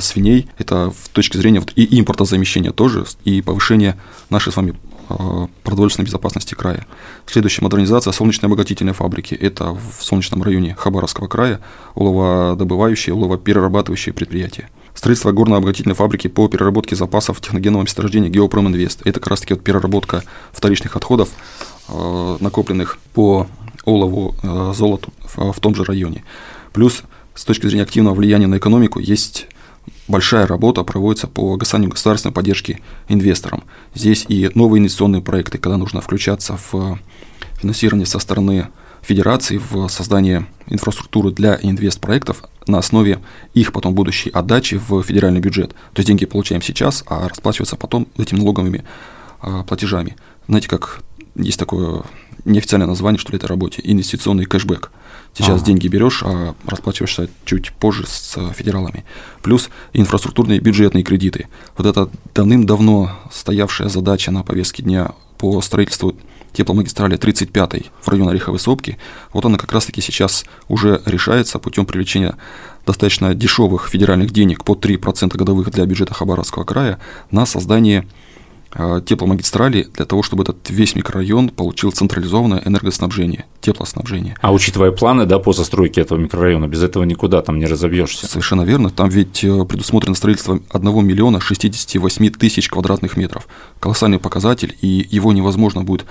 свиней. 0.00 0.48
Это 0.58 0.90
в 0.90 1.08
точке 1.08 1.38
зрения 1.38 1.60
вот 1.60 1.72
и 1.74 1.98
импортозамещения 1.98 2.70
тоже, 2.70 3.06
и 3.24 3.40
повышения 3.40 3.96
нашей 4.28 4.52
с 4.52 4.56
вами 4.56 4.74
продовольственной 5.64 6.06
безопасности 6.06 6.54
края. 6.54 6.86
Следующая 7.26 7.62
модернизация 7.62 8.12
солнечной 8.12 8.48
обогатительной 8.48 8.92
фабрики. 8.92 9.34
Это 9.34 9.72
в 9.72 10.02
солнечном 10.04 10.42
районе 10.42 10.76
Хабаровского 10.78 11.26
края 11.26 11.60
уловодобывающие, 11.94 13.14
уловоперерабатывающие 13.14 14.12
предприятия. 14.12 14.68
Строительство 14.94 15.32
горно-обогатительной 15.32 15.94
фабрики 15.94 16.28
по 16.28 16.48
переработке 16.48 16.96
запасов 16.96 17.40
техногенного 17.40 17.82
месторождения 17.82 18.28
Геопроминвест. 18.28 19.00
Это 19.04 19.20
как 19.20 19.28
раз-таки 19.30 19.54
вот 19.54 19.62
переработка 19.62 20.24
вторичных 20.52 20.96
отходов, 20.96 21.30
э, 21.88 22.36
накопленных 22.40 22.98
по 23.14 23.46
олову, 23.84 24.34
э, 24.42 24.72
золоту 24.74 25.12
в, 25.34 25.58
том 25.60 25.74
же 25.74 25.84
районе. 25.84 26.24
Плюс 26.72 27.02
с 27.34 27.44
точки 27.44 27.66
зрения 27.66 27.84
активного 27.84 28.14
влияния 28.14 28.46
на 28.46 28.58
экономику 28.58 28.98
есть 28.98 29.46
большая 30.08 30.46
работа 30.46 30.82
проводится 30.82 31.26
по 31.26 31.54
оказанию 31.54 31.90
государственной 31.90 32.32
поддержки 32.32 32.80
инвесторам. 33.08 33.62
Здесь 33.94 34.24
и 34.28 34.50
новые 34.54 34.80
инвестиционные 34.80 35.22
проекты, 35.22 35.58
когда 35.58 35.76
нужно 35.76 36.00
включаться 36.00 36.58
в 36.70 36.98
финансирование 37.60 38.06
со 38.06 38.18
стороны 38.18 38.68
федерации 39.02 39.58
в 39.58 39.88
создание 39.88 40.46
инфраструктуры 40.66 41.30
для 41.32 41.58
инвестпроектов 41.62 42.44
на 42.70 42.78
основе 42.78 43.20
их 43.54 43.72
потом 43.72 43.94
будущей 43.94 44.30
отдачи 44.30 44.80
в 44.88 45.02
федеральный 45.02 45.40
бюджет. 45.40 45.70
То 45.70 46.00
есть 46.00 46.06
деньги 46.06 46.24
получаем 46.24 46.62
сейчас, 46.62 47.04
а 47.06 47.28
расплачиваться 47.28 47.76
потом 47.76 48.06
этими 48.16 48.38
налоговыми 48.38 48.84
а, 49.40 49.64
платежами. 49.64 50.16
Знаете, 50.46 50.68
как 50.68 51.02
есть 51.36 51.58
такое 51.58 52.02
неофициальное 52.44 52.88
название, 52.88 53.18
что 53.18 53.32
ли, 53.32 53.36
этой 53.36 53.46
работе– 53.46 53.82
инвестиционный 53.84 54.44
кэшбэк. 54.44 54.90
Сейчас 55.34 55.62
а. 55.62 55.64
деньги 55.64 55.88
берешь, 55.88 56.22
а 56.24 56.54
расплачиваешься 56.66 57.28
чуть 57.44 57.72
позже 57.72 58.04
с 58.06 58.36
федералами. 58.54 59.04
Плюс 59.42 59.70
инфраструктурные 59.92 60.60
бюджетные 60.60 61.04
кредиты. 61.04 61.48
Вот 61.76 61.86
это 61.86 62.10
давным-давно 62.34 63.12
стоявшая 63.30 63.88
задача 63.88 64.30
на 64.30 64.42
повестке 64.42 64.82
дня 64.82 65.12
по 65.38 65.60
строительству 65.60 66.16
тепломагистрали 66.52 67.16
35 67.16 67.90
в 68.00 68.08
районе 68.08 68.30
Ореховой 68.30 68.58
сопки, 68.58 68.98
вот 69.32 69.44
она 69.44 69.58
как 69.58 69.72
раз-таки 69.72 70.00
сейчас 70.00 70.44
уже 70.68 71.00
решается 71.06 71.58
путем 71.58 71.86
привлечения 71.86 72.36
достаточно 72.86 73.34
дешевых 73.34 73.88
федеральных 73.88 74.30
денег 74.30 74.64
по 74.64 74.72
3% 74.72 75.36
годовых 75.36 75.70
для 75.70 75.84
бюджета 75.86 76.14
Хабаровского 76.14 76.64
края 76.64 76.98
на 77.30 77.46
создание 77.46 78.06
а, 78.72 79.00
тепломагистрали 79.00 79.88
для 79.94 80.04
того, 80.04 80.22
чтобы 80.22 80.44
этот 80.44 80.70
весь 80.70 80.94
микрорайон 80.94 81.48
получил 81.48 81.90
централизованное 81.90 82.62
энергоснабжение, 82.64 83.46
теплоснабжение. 83.60 84.36
А 84.40 84.52
учитывая 84.52 84.92
планы 84.92 85.26
да, 85.26 85.40
по 85.40 85.52
застройке 85.52 86.02
этого 86.02 86.18
микрорайона, 86.18 86.68
без 86.68 86.82
этого 86.82 87.02
никуда 87.02 87.42
там 87.42 87.58
не 87.58 87.66
разобьешься. 87.66 88.28
Совершенно 88.28 88.62
верно. 88.62 88.90
Там 88.90 89.08
ведь 89.08 89.42
э, 89.42 89.64
предусмотрено 89.64 90.14
строительство 90.14 90.60
1 90.70 91.04
миллиона 91.04 91.40
68 91.40 92.30
тысяч 92.30 92.68
квадратных 92.68 93.16
метров. 93.16 93.48
Колоссальный 93.80 94.20
показатель, 94.20 94.76
и 94.80 95.06
его 95.10 95.32
невозможно 95.32 95.82
будет 95.82 96.06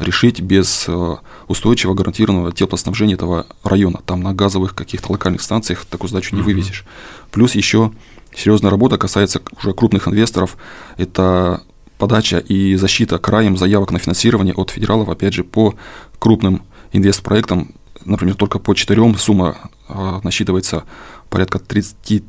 решить 0.00 0.40
без 0.40 0.86
э, 0.88 1.16
устойчивого 1.48 1.94
гарантированного 1.94 2.52
теплоснабжения 2.52 3.14
этого 3.14 3.46
района. 3.62 4.00
Там 4.06 4.22
на 4.22 4.34
газовых 4.34 4.74
каких-то 4.74 5.12
локальных 5.12 5.42
станциях 5.42 5.84
такую 5.84 6.08
задачу 6.08 6.34
не 6.34 6.42
вывезешь. 6.42 6.84
Плюс 7.30 7.54
еще 7.54 7.92
серьезная 8.34 8.70
работа 8.70 8.98
касается 8.98 9.40
уже 9.58 9.72
крупных 9.72 10.08
инвесторов. 10.08 10.56
Это 10.96 11.62
подача 11.98 12.38
и 12.38 12.76
защита 12.76 13.18
краем 13.18 13.56
заявок 13.56 13.92
на 13.92 13.98
финансирование 13.98 14.54
от 14.54 14.70
федералов, 14.70 15.08
опять 15.08 15.34
же, 15.34 15.44
по 15.44 15.74
крупным 16.18 16.62
инвестпроектам, 16.92 17.74
например, 18.04 18.34
только 18.34 18.58
по 18.58 18.74
четырем 18.74 19.16
сумма 19.16 19.70
э, 19.88 20.20
насчитывается 20.24 20.84
порядка 21.28 21.58
30 21.58 22.24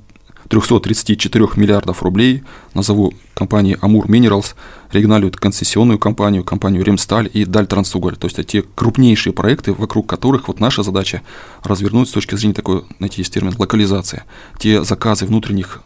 334 0.52 1.48
миллиардов 1.56 2.04
рублей. 2.04 2.44
Назову 2.74 3.14
компании 3.34 3.78
Амур 3.80 4.08
Minerals, 4.08 4.56
региональную 4.92 5.32
концессионную 5.32 5.98
компанию, 5.98 6.44
компанию 6.44 6.84
Ремсталь 6.84 7.30
и 7.32 7.46
Дальтрансуголь. 7.46 8.18
То 8.18 8.28
есть 8.28 8.38
это 8.38 8.48
те 8.50 8.62
крупнейшие 8.62 9.32
проекты, 9.32 9.72
вокруг 9.72 10.08
которых 10.08 10.50
вот 10.50 10.60
наша 10.60 10.84
задача 10.84 11.22
развернуть 11.64 12.10
с 12.10 12.12
точки 12.12 12.36
зрения 12.36 12.54
такой, 12.54 12.84
найти 13.00 13.22
есть 13.22 13.34
термин, 13.34 13.56
локализация. 13.58 14.26
Те 14.60 14.84
заказы 14.84 15.26
внутренних 15.26 15.82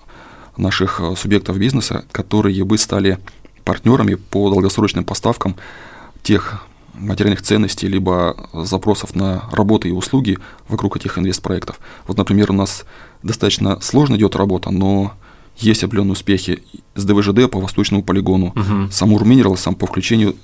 наших 0.58 1.00
э, 1.00 1.16
субъектов 1.16 1.60
бизнеса, 1.60 2.04
которые 2.12 2.64
бы 2.64 2.80
стали 2.80 3.20
партнерами 3.66 4.16
по 4.16 4.50
долгосрочным 4.50 5.06
поставкам 5.06 5.58
тех 6.24 6.64
материальных 6.98 7.42
ценностей, 7.42 7.88
либо 7.88 8.50
запросов 8.54 9.16
на 9.16 9.44
работы 9.52 9.90
и 9.90 9.92
услуги 9.92 10.38
вокруг 10.68 10.98
этих 10.98 11.18
инвестпроектов. 11.18 11.80
Вот, 12.08 12.18
например, 12.18 12.52
у 12.52 12.54
нас 12.54 12.86
достаточно 13.24 13.80
сложно 13.82 14.16
идет 14.16 14.36
работа, 14.36 14.72
но 14.72 15.14
есть 15.58 15.84
определенные 15.84 16.14
успехи 16.14 16.64
с 16.96 17.06
ДВЖД 17.06 17.50
по 17.50 17.60
восточному 17.60 18.04
полигону, 18.04 18.54
uh-huh. 18.56 18.92
с 18.92 19.02
Амур 19.02 19.26
Минералсом 19.26 19.76
по 19.76 19.88
включению 19.88 20.36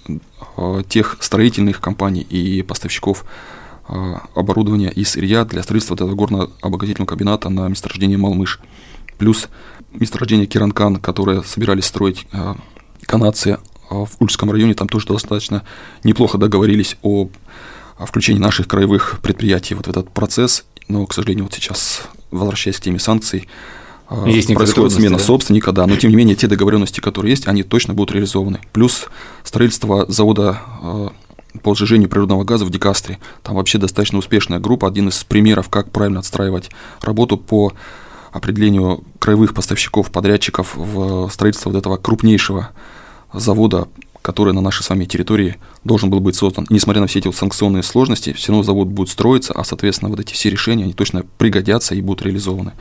э, 0.57 0.83
тех 0.87 1.17
строительных 1.19 1.81
компаний 1.81 2.21
и 2.21 2.61
поставщиков 2.61 3.25
э, 3.89 4.15
оборудования 4.35 4.89
и 4.89 5.03
сырья 5.03 5.43
для 5.43 5.63
строительства 5.63 5.95
горно-обогатительного 5.95 7.07
комбината 7.07 7.49
на 7.49 7.67
месторождении 7.67 8.15
Малмыш. 8.15 8.59
Плюс 9.17 9.49
месторождение 9.91 10.47
Киранкан, 10.47 10.97
которое 10.97 11.41
собирались 11.41 11.85
строить 11.85 12.25
э, 12.31 12.55
канадцы 13.01 13.57
в 13.91 14.09
Ульском 14.19 14.51
районе, 14.51 14.73
там 14.73 14.87
тоже 14.87 15.07
достаточно 15.07 15.63
неплохо 16.03 16.37
договорились 16.37 16.97
о, 17.01 17.29
о 17.97 18.05
включении 18.05 18.39
наших 18.39 18.67
краевых 18.67 19.19
предприятий 19.21 19.75
вот 19.75 19.87
в 19.87 19.89
этот 19.89 20.09
процесс, 20.11 20.65
но, 20.87 21.05
к 21.05 21.13
сожалению, 21.13 21.45
вот 21.45 21.53
сейчас 21.53 22.07
возвращаясь 22.31 22.77
к 22.77 22.81
теме 22.81 22.99
санкций, 22.99 23.47
а, 24.07 24.27
есть 24.27 24.53
происходит 24.53 24.93
смена 24.93 25.17
да? 25.17 25.23
собственника, 25.23 25.71
да, 25.71 25.85
но 25.85 25.95
тем 25.95 26.09
не 26.09 26.15
менее 26.15 26.35
те 26.35 26.47
договоренности, 26.47 26.99
которые 26.99 27.31
есть, 27.31 27.47
они 27.47 27.63
точно 27.63 27.93
будут 27.93 28.13
реализованы. 28.13 28.59
Плюс 28.73 29.05
строительство 29.43 30.05
завода 30.09 30.59
а, 30.81 31.13
по 31.63 31.75
сжижению 31.75 32.09
природного 32.09 32.43
газа 32.43 32.65
в 32.65 32.69
Декастре. 32.69 33.19
Там 33.43 33.55
вообще 33.55 33.77
достаточно 33.77 34.17
успешная 34.17 34.59
группа, 34.59 34.87
один 34.87 35.09
из 35.09 35.23
примеров, 35.23 35.69
как 35.69 35.91
правильно 35.91 36.19
отстраивать 36.19 36.71
работу 37.01 37.37
по 37.37 37.73
определению 38.31 39.03
краевых 39.19 39.53
поставщиков, 39.53 40.11
подрядчиков 40.11 40.75
в 40.75 41.29
строительство 41.29 41.69
вот 41.69 41.77
этого 41.77 41.97
крупнейшего 41.97 42.69
завода, 43.33 43.87
который 44.21 44.53
на 44.53 44.61
нашей 44.61 44.83
с 44.83 44.89
вами 44.89 45.05
территории 45.05 45.57
должен 45.83 46.09
был 46.09 46.19
быть 46.19 46.35
создан. 46.35 46.65
несмотря 46.69 47.01
на 47.01 47.07
все 47.07 47.19
эти 47.19 47.27
вот 47.27 47.35
санкционные 47.35 47.83
сложности, 47.83 48.33
все 48.33 48.51
равно 48.51 48.63
завод 48.63 48.87
будет 48.87 49.09
строиться, 49.09 49.53
а, 49.53 49.63
соответственно, 49.63 50.09
вот 50.09 50.19
эти 50.19 50.33
все 50.33 50.49
решения, 50.49 50.83
они 50.83 50.93
точно 50.93 51.25
пригодятся 51.37 51.95
и 51.95 52.01
будут 52.01 52.25
реализованы. 52.25 52.73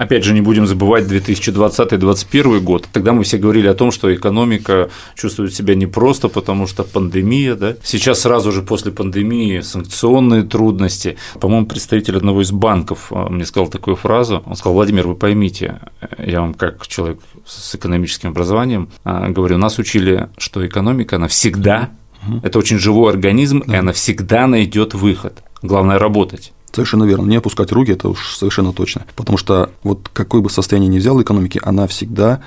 Опять 0.00 0.24
же, 0.24 0.32
не 0.32 0.40
будем 0.40 0.66
забывать 0.66 1.04
2020-2021 1.04 2.60
год. 2.60 2.88
Тогда 2.90 3.12
мы 3.12 3.22
все 3.22 3.36
говорили 3.36 3.66
о 3.68 3.74
том, 3.74 3.90
что 3.90 4.12
экономика 4.14 4.88
чувствует 5.14 5.52
себя 5.52 5.74
непросто, 5.74 6.28
потому 6.30 6.66
что 6.66 6.84
пандемия. 6.84 7.54
Да? 7.54 7.76
Сейчас 7.82 8.20
сразу 8.20 8.50
же 8.50 8.62
после 8.62 8.92
пандемии 8.92 9.60
санкционные 9.60 10.44
трудности. 10.44 11.18
По-моему, 11.38 11.66
представитель 11.66 12.16
одного 12.16 12.40
из 12.40 12.50
банков 12.50 13.08
а, 13.10 13.28
мне 13.28 13.44
сказал 13.44 13.68
такую 13.68 13.94
фразу. 13.94 14.42
Он 14.46 14.56
сказал, 14.56 14.72
Владимир, 14.72 15.06
вы 15.06 15.16
поймите, 15.16 15.80
я 16.16 16.40
вам 16.40 16.54
как 16.54 16.86
человек 16.86 17.18
с 17.44 17.74
экономическим 17.74 18.30
образованием 18.30 18.88
а, 19.04 19.28
говорю, 19.28 19.58
нас 19.58 19.78
учили, 19.78 20.30
что 20.38 20.66
экономика, 20.66 21.16
она 21.16 21.28
всегда, 21.28 21.90
это 22.42 22.58
очень 22.58 22.78
живой 22.78 23.12
организм, 23.12 23.58
и 23.58 23.74
она 23.74 23.92
всегда 23.92 24.46
найдет 24.46 24.94
выход. 24.94 25.42
Главное– 25.60 25.98
работать. 25.98 26.54
Совершенно 26.72 27.04
верно. 27.04 27.26
Не 27.26 27.36
опускать 27.36 27.72
руки, 27.72 27.92
это 27.92 28.08
уж 28.08 28.36
совершенно 28.36 28.72
точно. 28.72 29.04
Потому 29.16 29.38
что 29.38 29.70
вот 29.82 30.08
какое 30.12 30.40
бы 30.40 30.50
состояние 30.50 30.88
ни 30.88 30.98
взял 30.98 31.20
экономики, 31.20 31.60
она 31.62 31.86
всегда 31.86 32.40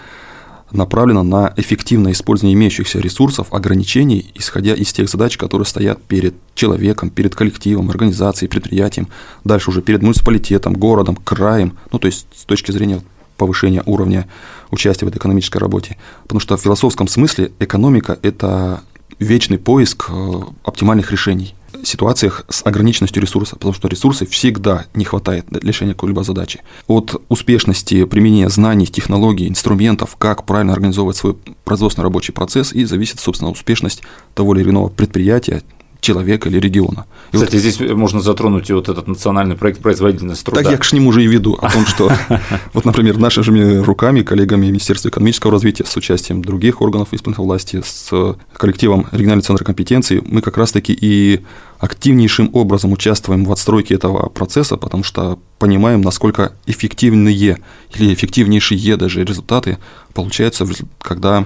направлена 0.71 1.23
на 1.23 1.53
эффективное 1.55 2.13
использование 2.13 2.55
имеющихся 2.55 2.99
ресурсов, 2.99 3.53
ограничений, 3.53 4.31
исходя 4.33 4.73
из 4.73 4.91
тех 4.91 5.07
задач, 5.07 5.37
которые 5.37 5.65
стоят 5.65 6.01
перед 6.01 6.33
человеком, 6.55 7.09
перед 7.09 7.35
коллективом, 7.35 7.89
организацией, 7.89 8.49
предприятием, 8.49 9.07
дальше 9.43 9.69
уже 9.69 9.81
перед 9.81 10.01
муниципалитетом, 10.01 10.73
городом, 10.73 11.15
краем, 11.15 11.77
ну 11.91 11.99
то 11.99 12.07
есть 12.07 12.25
с 12.35 12.43
точки 12.45 12.71
зрения 12.71 13.01
повышения 13.37 13.83
уровня 13.85 14.27
участия 14.71 15.05
в 15.05 15.09
этой 15.09 15.17
экономической 15.17 15.57
работе. 15.57 15.97
Потому 16.23 16.39
что 16.39 16.57
в 16.57 16.61
философском 16.61 17.07
смысле 17.07 17.51
экономика– 17.59 18.17
это 18.21 18.81
вечный 19.19 19.59
поиск 19.59 20.09
э, 20.09 20.41
оптимальных 20.63 21.11
решений 21.11 21.55
ситуациях 21.83 22.45
с 22.49 22.65
ограниченностью 22.65 23.21
ресурса, 23.21 23.55
потому 23.55 23.73
что 23.73 23.87
ресурсов 23.87 24.29
всегда 24.29 24.85
не 24.93 25.05
хватает 25.05 25.45
для 25.49 25.59
решения 25.61 25.93
какой-либо 25.93 26.23
задачи. 26.23 26.61
От 26.87 27.21
успешности 27.29 28.05
применения 28.05 28.49
знаний, 28.49 28.87
технологий, 28.87 29.47
инструментов, 29.47 30.15
как 30.17 30.45
правильно 30.45 30.73
организовывать 30.73 31.17
свой 31.17 31.35
производственный 31.63 32.03
рабочий 32.03 32.31
процесс, 32.31 32.73
и 32.73 32.85
зависит, 32.85 33.19
собственно, 33.19 33.51
успешность 33.51 34.01
того 34.33 34.55
или 34.55 34.69
иного 34.69 34.89
предприятия, 34.89 35.63
человека 36.03 36.49
или 36.49 36.59
региона. 36.59 37.05
И 37.31 37.37
Кстати, 37.37 37.53
вот, 37.53 37.59
здесь 37.59 37.79
можно 37.79 38.21
затронуть 38.21 38.69
и 38.69 38.73
вот 38.73 38.89
этот 38.89 39.07
национальный 39.07 39.55
проект 39.55 39.81
производительность 39.81 40.45
труда. 40.45 40.61
Так 40.61 40.71
я 40.71 40.77
к 40.77 40.93
нему 40.93 41.09
уже 41.09 41.23
и 41.23 41.27
веду, 41.27 41.53
о 41.53 41.71
том, 41.71 41.85
что 41.85 42.11
вот, 42.73 42.85
например, 42.85 43.17
нашими 43.17 43.77
руками, 43.77 44.21
коллегами 44.21 44.67
Министерства 44.67 45.09
экономического 45.09 45.51
развития 45.51 45.85
с 45.85 45.95
участием 45.95 46.43
других 46.43 46.81
органов 46.81 47.09
исполнительной 47.13 47.47
власти, 47.47 47.81
с 47.83 48.37
коллективом 48.53 49.07
регионального 49.11 49.41
центра 49.41 49.65
компетенции, 49.65 50.21
мы 50.25 50.41
как 50.41 50.57
раз-таки 50.57 50.95
и 50.99 51.41
активнейшим 51.79 52.49
образом 52.53 52.91
участвуем 52.91 53.45
в 53.45 53.51
отстройке 53.51 53.95
этого 53.95 54.29
процесса, 54.29 54.77
потому 54.77 55.03
что 55.03 55.39
понимаем, 55.59 56.01
насколько 56.01 56.53
эффективные 56.65 57.59
или 57.93 58.13
эффективнейшие 58.13 58.97
даже 58.97 59.23
результаты 59.23 59.77
получаются, 60.13 60.67
когда 60.99 61.45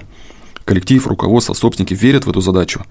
коллектив, 0.64 1.06
руководство, 1.06 1.54
собственники 1.54 1.94
верят 1.94 2.26
в 2.26 2.30
эту 2.30 2.40
задачу 2.40 2.84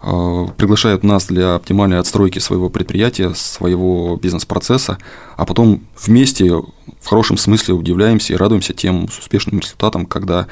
приглашают 0.00 1.02
нас 1.02 1.26
для 1.26 1.56
оптимальной 1.56 1.98
отстройки 1.98 2.38
своего 2.38 2.70
предприятия, 2.70 3.34
своего 3.34 4.16
бизнес-процесса, 4.16 4.98
а 5.36 5.44
потом 5.44 5.82
вместе 6.00 6.52
в 6.52 7.06
хорошем 7.06 7.36
смысле 7.36 7.74
удивляемся 7.74 8.32
и 8.32 8.36
радуемся 8.36 8.74
тем 8.74 9.04
успешным 9.04 9.58
результатам, 9.58 10.06
когда 10.06 10.46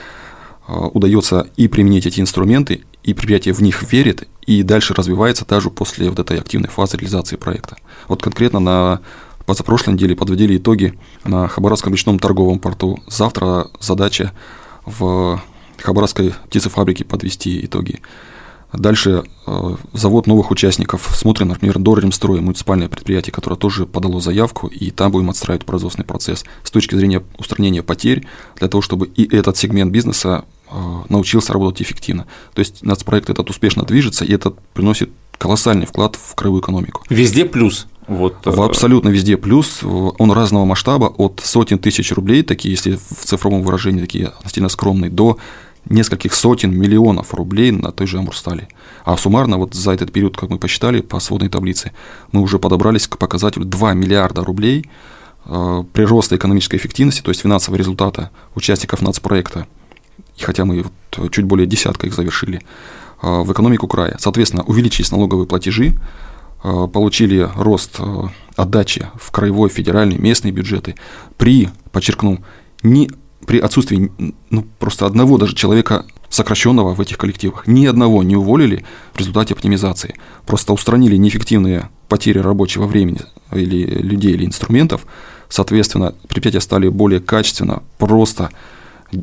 э, 0.66 0.72
удается 0.72 1.48
и 1.56 1.68
применить 1.68 2.06
эти 2.06 2.20
инструменты, 2.20 2.84
и 3.04 3.14
предприятие 3.14 3.54
в 3.54 3.62
них 3.62 3.84
верит, 3.92 4.26
и 4.46 4.64
дальше 4.64 4.94
развивается 4.94 5.46
даже 5.46 5.70
после 5.70 6.10
вот 6.10 6.18
этой 6.18 6.40
активной 6.40 6.68
фазы 6.68 6.96
реализации 6.96 7.36
проекта. 7.36 7.76
Вот 8.08 8.20
конкретно 8.20 8.58
на 8.58 9.00
позапрошлой 9.46 9.94
неделе 9.94 10.16
подводили 10.16 10.56
итоги 10.56 10.98
на 11.24 11.46
Хабаровском 11.46 11.92
речном 11.92 12.18
торговом 12.18 12.58
порту. 12.58 12.98
Завтра 13.06 13.68
задача 13.78 14.32
в 14.84 15.40
Хабаровской 15.78 16.34
птицефабрике 16.48 17.04
подвести 17.04 17.64
итоги. 17.64 18.00
Дальше 18.76 19.24
э, 19.46 19.76
завод 19.92 20.26
новых 20.26 20.50
участников. 20.50 21.10
Смотрим, 21.14 21.48
например, 21.48 21.78
Дорремстрой, 21.78 22.40
муниципальное 22.40 22.88
предприятие, 22.88 23.32
которое 23.32 23.56
тоже 23.56 23.86
подало 23.86 24.20
заявку, 24.20 24.66
и 24.66 24.90
там 24.90 25.12
будем 25.12 25.30
отстраивать 25.30 25.64
производственный 25.64 26.04
процесс 26.04 26.44
с 26.62 26.70
точки 26.70 26.94
зрения 26.94 27.22
устранения 27.38 27.82
потерь, 27.82 28.26
для 28.56 28.68
того, 28.68 28.82
чтобы 28.82 29.06
и 29.06 29.36
этот 29.36 29.56
сегмент 29.56 29.92
бизнеса 29.92 30.44
э, 30.70 30.74
научился 31.08 31.52
работать 31.52 31.82
эффективно. 31.82 32.26
То 32.54 32.60
есть 32.60 32.82
нацпроект 32.82 33.30
этот 33.30 33.48
успешно 33.50 33.84
движется, 33.84 34.24
и 34.24 34.32
это 34.32 34.52
приносит 34.74 35.10
колоссальный 35.38 35.86
вклад 35.86 36.16
в 36.16 36.34
краевую 36.34 36.62
экономику. 36.62 37.02
Везде 37.08 37.44
плюс. 37.44 37.86
Вот. 38.08 38.36
В 38.44 38.60
э, 38.60 38.64
абсолютно 38.64 39.08
везде 39.08 39.36
плюс. 39.36 39.80
Он 39.82 40.32
разного 40.32 40.64
масштаба, 40.64 41.06
от 41.06 41.40
сотен 41.44 41.78
тысяч 41.78 42.12
рублей, 42.12 42.42
такие, 42.42 42.72
если 42.72 42.96
в 42.96 43.24
цифровом 43.24 43.62
выражении, 43.62 44.00
такие 44.00 44.26
относительно 44.26 44.68
скромные, 44.68 45.10
до 45.10 45.38
нескольких 45.88 46.34
сотен 46.34 46.76
миллионов 46.76 47.34
рублей 47.34 47.70
на 47.70 47.92
той 47.92 48.06
же 48.06 48.18
Амурстале. 48.18 48.68
А 49.04 49.16
суммарно 49.16 49.58
вот 49.58 49.74
за 49.74 49.92
этот 49.92 50.12
период, 50.12 50.36
как 50.36 50.50
мы 50.50 50.58
посчитали 50.58 51.00
по 51.00 51.20
сводной 51.20 51.48
таблице, 51.48 51.92
мы 52.32 52.40
уже 52.40 52.58
подобрались 52.58 53.06
к 53.06 53.18
показателю 53.18 53.64
2 53.64 53.94
миллиарда 53.94 54.44
рублей 54.44 54.90
э, 55.44 55.84
прироста 55.92 56.36
экономической 56.36 56.76
эффективности, 56.76 57.22
то 57.22 57.30
есть 57.30 57.42
финансового 57.42 57.78
результата 57.78 58.30
участников 58.54 59.02
нацпроекта, 59.02 59.66
хотя 60.40 60.64
мы 60.64 60.84
вот 61.16 61.32
чуть 61.32 61.44
более 61.44 61.66
десятка 61.66 62.06
их 62.06 62.14
завершили, 62.14 62.62
э, 63.22 63.42
в 63.42 63.52
экономику 63.52 63.86
края. 63.86 64.16
Соответственно, 64.18 64.64
увеличились 64.64 65.12
налоговые 65.12 65.46
платежи, 65.46 65.94
э, 66.64 66.88
получили 66.92 67.48
рост 67.54 67.96
э, 67.98 68.22
отдачи 68.56 69.06
в 69.14 69.30
краевой, 69.30 69.68
федеральный, 69.68 70.18
местные 70.18 70.52
бюджеты 70.52 70.96
при, 71.36 71.70
подчеркну, 71.92 72.42
не 72.82 73.10
при 73.46 73.58
отсутствии 73.58 74.10
ну, 74.50 74.66
просто 74.78 75.06
одного 75.06 75.38
даже 75.38 75.54
человека 75.54 76.04
сокращенного 76.28 76.94
в 76.94 77.00
этих 77.00 77.18
коллективах, 77.18 77.66
ни 77.66 77.86
одного 77.86 78.22
не 78.22 78.36
уволили 78.36 78.84
в 79.14 79.18
результате 79.18 79.54
оптимизации. 79.54 80.16
Просто 80.44 80.72
устранили 80.72 81.16
неэффективные 81.16 81.88
потери 82.08 82.38
рабочего 82.40 82.86
времени 82.86 83.20
или 83.52 83.84
людей, 83.84 84.32
или 84.32 84.44
инструментов. 84.44 85.06
Соответственно, 85.48 86.14
предприятия 86.28 86.60
стали 86.60 86.88
более 86.88 87.20
качественно, 87.20 87.82
просто 87.98 88.50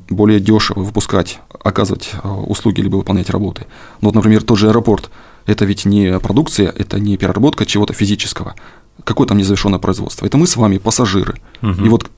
более 0.09 0.39
дешево 0.39 0.79
выпускать, 0.79 1.39
оказывать 1.61 2.11
э, 2.23 2.27
услуги 2.27 2.79
либо 2.81 2.95
выполнять 2.95 3.29
работы. 3.29 3.65
Ну 4.01 4.07
вот, 4.07 4.15
например, 4.15 4.41
тот 4.43 4.57
же 4.57 4.69
аэропорт– 4.69 5.11
это 5.45 5.65
ведь 5.65 5.83
не 5.83 6.19
продукция, 6.19 6.69
это 6.69 6.99
не 6.99 7.17
переработка 7.17 7.65
чего-то 7.65 7.93
физического. 7.93 8.55
Какое 9.03 9.27
там 9.27 9.37
незавершенное 9.37 9.79
производство? 9.79 10.25
Это 10.25 10.37
мы 10.37 10.47
с 10.47 10.55
вами, 10.55 10.77
пассажиры. 10.77 11.41
Угу. 11.61 11.85
И 11.85 11.89
вот 11.89 12.09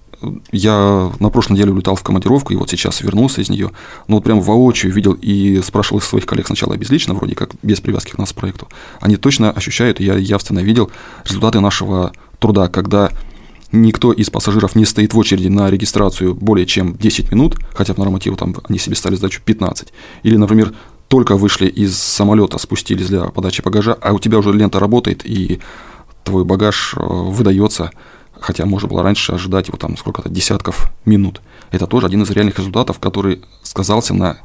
я 0.52 1.12
на 1.20 1.30
прошлой 1.30 1.54
неделе 1.54 1.72
улетал 1.72 1.96
в 1.96 2.04
командировку, 2.04 2.54
и 2.54 2.56
вот 2.56 2.70
сейчас 2.70 3.02
вернулся 3.02 3.42
из 3.42 3.50
нее. 3.50 3.72
Но 4.08 4.16
вот 4.16 4.24
прям 4.24 4.42
воочию 4.42 4.92
видел 4.92 5.14
и 5.14 5.62
спрашивал 5.64 6.02
своих 6.02 6.26
коллег 6.26 6.48
сначала 6.48 6.76
безлично, 6.76 7.14
вроде 7.14 7.36
как 7.36 7.52
без 7.62 7.82
привязки 7.82 8.12
к 8.12 8.18
нас 8.18 8.34
проекту. 8.34 8.68
Они 9.02 9.18
точно 9.18 9.52
ощущают, 9.52 10.00
я 10.00 10.16
явственно 10.16 10.60
видел 10.60 10.92
результаты 11.26 11.60
нашего 11.60 12.14
труда, 12.40 12.68
когда 12.68 13.12
никто 13.72 14.12
из 14.12 14.30
пассажиров 14.30 14.76
не 14.76 14.86
стоит 14.86 15.14
в 15.14 15.18
очереди 15.18 15.48
на 15.48 15.70
регистрацию 15.70 16.34
более 16.34 16.66
чем 16.66 16.96
10 16.96 17.32
минут, 17.32 17.58
хотя 17.74 17.94
по 17.94 18.02
нормативу 18.02 18.36
там 18.36 18.56
они 18.70 18.80
себе 18.80 18.96
стали 18.96 19.16
задачу 19.16 19.42
15. 19.44 19.94
Или, 20.24 20.38
например, 20.38 20.74
только 21.08 21.36
вышли 21.36 21.68
из 21.68 21.98
самолета, 21.98 22.58
спустились 22.58 23.08
для 23.08 23.26
подачи 23.26 23.62
багажа, 23.62 23.98
а 24.02 24.14
у 24.14 24.20
тебя 24.20 24.40
уже 24.40 24.52
лента 24.52 24.80
работает, 24.80 25.26
и 25.26 25.60
твой 26.24 26.44
багаж 26.44 26.96
э, 26.96 27.00
выдается 27.00 27.92
хотя 28.46 28.66
можно 28.68 28.88
было 28.88 29.02
раньше 29.02 29.32
ожидать 29.32 29.70
его 29.70 29.78
там 29.78 29.98
сколько-то 29.98 30.30
десятков 30.30 30.92
минут. 31.04 31.42
Это 31.72 31.88
тоже 31.88 32.06
один 32.06 32.22
из 32.22 32.30
реальных 32.30 32.60
результатов, 32.60 33.00
который 33.00 33.42
сказался 33.64 34.14
на 34.14 34.34
э, 34.34 34.36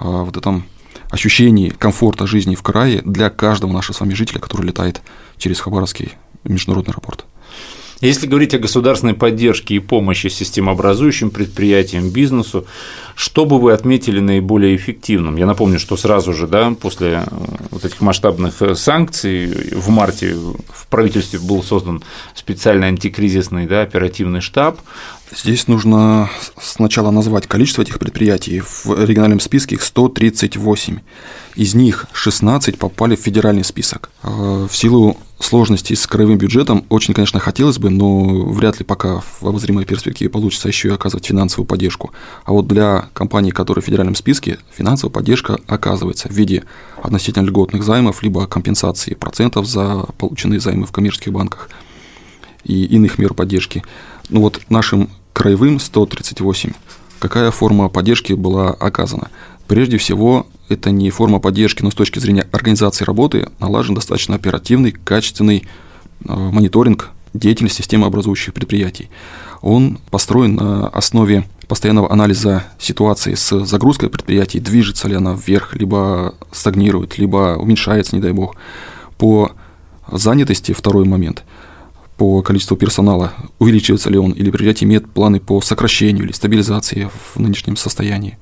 вот 0.00 0.36
этом 0.36 0.64
ощущении 1.10 1.68
комфорта 1.68 2.26
жизни 2.26 2.56
в 2.56 2.62
крае 2.62 3.00
для 3.02 3.30
каждого 3.30 3.72
нашего 3.72 3.94
с 3.94 4.00
вами 4.00 4.14
жителя, 4.14 4.40
который 4.40 4.66
летает 4.66 5.02
через 5.36 5.60
Хабаровский 5.60 6.14
международный 6.42 6.90
аэропорт. 6.90 7.26
Если 8.04 8.26
говорить 8.26 8.52
о 8.52 8.58
государственной 8.58 9.14
поддержке 9.14 9.76
и 9.76 9.78
помощи 9.78 10.26
системообразующим 10.26 11.30
предприятиям, 11.30 12.10
бизнесу, 12.10 12.66
что 13.14 13.46
бы 13.46 13.58
вы 13.58 13.72
отметили 13.72 14.20
наиболее 14.20 14.76
эффективным? 14.76 15.36
Я 15.36 15.46
напомню, 15.46 15.78
что 15.78 15.96
сразу 15.96 16.34
же, 16.34 16.46
да, 16.46 16.70
после 16.78 17.08
э, 17.08 17.22
вот 17.70 17.86
этих 17.86 18.02
масштабных 18.02 18.60
э, 18.60 18.74
санкций 18.74 19.46
в 19.72 19.88
марте 19.88 20.34
в 20.34 20.86
правительстве 20.90 21.38
был 21.38 21.62
создан 21.62 22.02
специальный 22.34 22.88
антикризисный 22.88 23.66
да, 23.66 23.80
оперативный 23.80 24.42
штаб, 24.42 24.80
Здесь 25.36 25.66
нужно 25.68 26.30
сначала 26.60 27.10
назвать 27.10 27.46
количество 27.46 27.82
этих 27.82 27.98
предприятий. 27.98 28.60
В 28.60 29.04
региональном 29.04 29.40
списке 29.40 29.74
их 29.74 29.82
138. 29.82 30.98
Из 31.54 31.74
них 31.74 32.06
16 32.12 32.78
попали 32.78 33.14
в 33.14 33.20
федеральный 33.20 33.64
список. 33.64 34.10
Э, 34.22 34.66
в 34.68 34.76
силу 34.76 35.16
сложностей 35.38 35.94
с 35.94 36.06
краевым 36.06 36.36
бюджетом 36.36 36.84
очень, 36.88 37.14
конечно, 37.14 37.38
хотелось 37.38 37.78
бы, 37.78 37.90
но 37.90 38.24
вряд 38.46 38.80
ли 38.80 38.84
пока 38.84 39.20
в 39.20 39.46
обозримой 39.46 39.84
перспективе 39.84 40.30
получится 40.30 40.68
еще 40.68 40.88
и 40.88 40.92
оказывать 40.92 41.26
финансовую 41.26 41.66
поддержку. 41.66 42.10
А 42.44 42.52
вот 42.52 42.66
для 42.66 43.06
компаний, 43.12 43.52
которые 43.52 43.82
в 43.82 43.86
федеральном 43.86 44.16
списке, 44.16 44.58
финансовая 44.72 45.12
поддержка 45.12 45.58
оказывается 45.68 46.28
в 46.28 46.32
виде 46.32 46.64
относительно 47.02 47.44
льготных 47.44 47.84
займов, 47.84 48.22
либо 48.22 48.46
компенсации 48.46 49.14
процентов 49.14 49.66
за 49.66 50.06
полученные 50.18 50.60
займы 50.60 50.86
в 50.86 50.92
коммерческих 50.92 51.32
банках 51.32 51.68
и 52.64 52.84
иных 52.86 53.18
мер 53.18 53.34
поддержки. 53.34 53.84
Ну 54.28 54.40
вот 54.40 54.60
нашим 54.70 55.10
краевым 55.32 55.78
138 55.78 56.72
какая 57.20 57.50
форма 57.50 57.88
поддержки 57.88 58.32
была 58.32 58.70
оказана? 58.70 59.30
Прежде 59.66 59.96
всего, 59.96 60.46
это 60.68 60.90
не 60.90 61.10
форма 61.10 61.40
поддержки, 61.40 61.82
но 61.82 61.90
с 61.90 61.94
точки 61.94 62.18
зрения 62.18 62.46
организации 62.52 63.04
работы 63.04 63.48
налажен 63.58 63.94
достаточно 63.94 64.34
оперативный, 64.34 64.92
качественный 64.92 65.66
э, 66.26 66.34
мониторинг 66.34 67.10
деятельности 67.32 67.78
системообразующих 67.78 68.54
предприятий. 68.54 69.10
Он 69.60 69.98
построен 70.10 70.56
на 70.56 70.88
основе 70.88 71.44
постоянного 71.68 72.12
анализа 72.12 72.64
ситуации 72.78 73.34
с 73.34 73.64
загрузкой 73.64 74.10
предприятий, 74.10 74.60
движется 74.60 75.08
ли 75.08 75.14
она 75.14 75.34
вверх, 75.34 75.74
либо 75.74 76.34
стагнирует, 76.52 77.18
либо 77.18 77.56
уменьшается, 77.58 78.14
не 78.14 78.22
дай 78.22 78.32
бог. 78.32 78.56
По 79.18 79.52
занятости 80.10 80.72
второй 80.72 81.04
момент– 81.04 81.44
по 82.16 82.42
количеству 82.42 82.76
персонала, 82.76 83.32
увеличивается 83.58 84.10
ли 84.10 84.18
он, 84.18 84.32
или 84.32 84.50
предприятие 84.50 84.86
имеет 84.86 85.10
планы 85.10 85.40
по 85.40 85.60
сокращению 85.60 86.24
или 86.24 86.32
стабилизации 86.32 87.10
в 87.34 87.40
нынешнем 87.40 87.76
состоянии. 87.76 88.38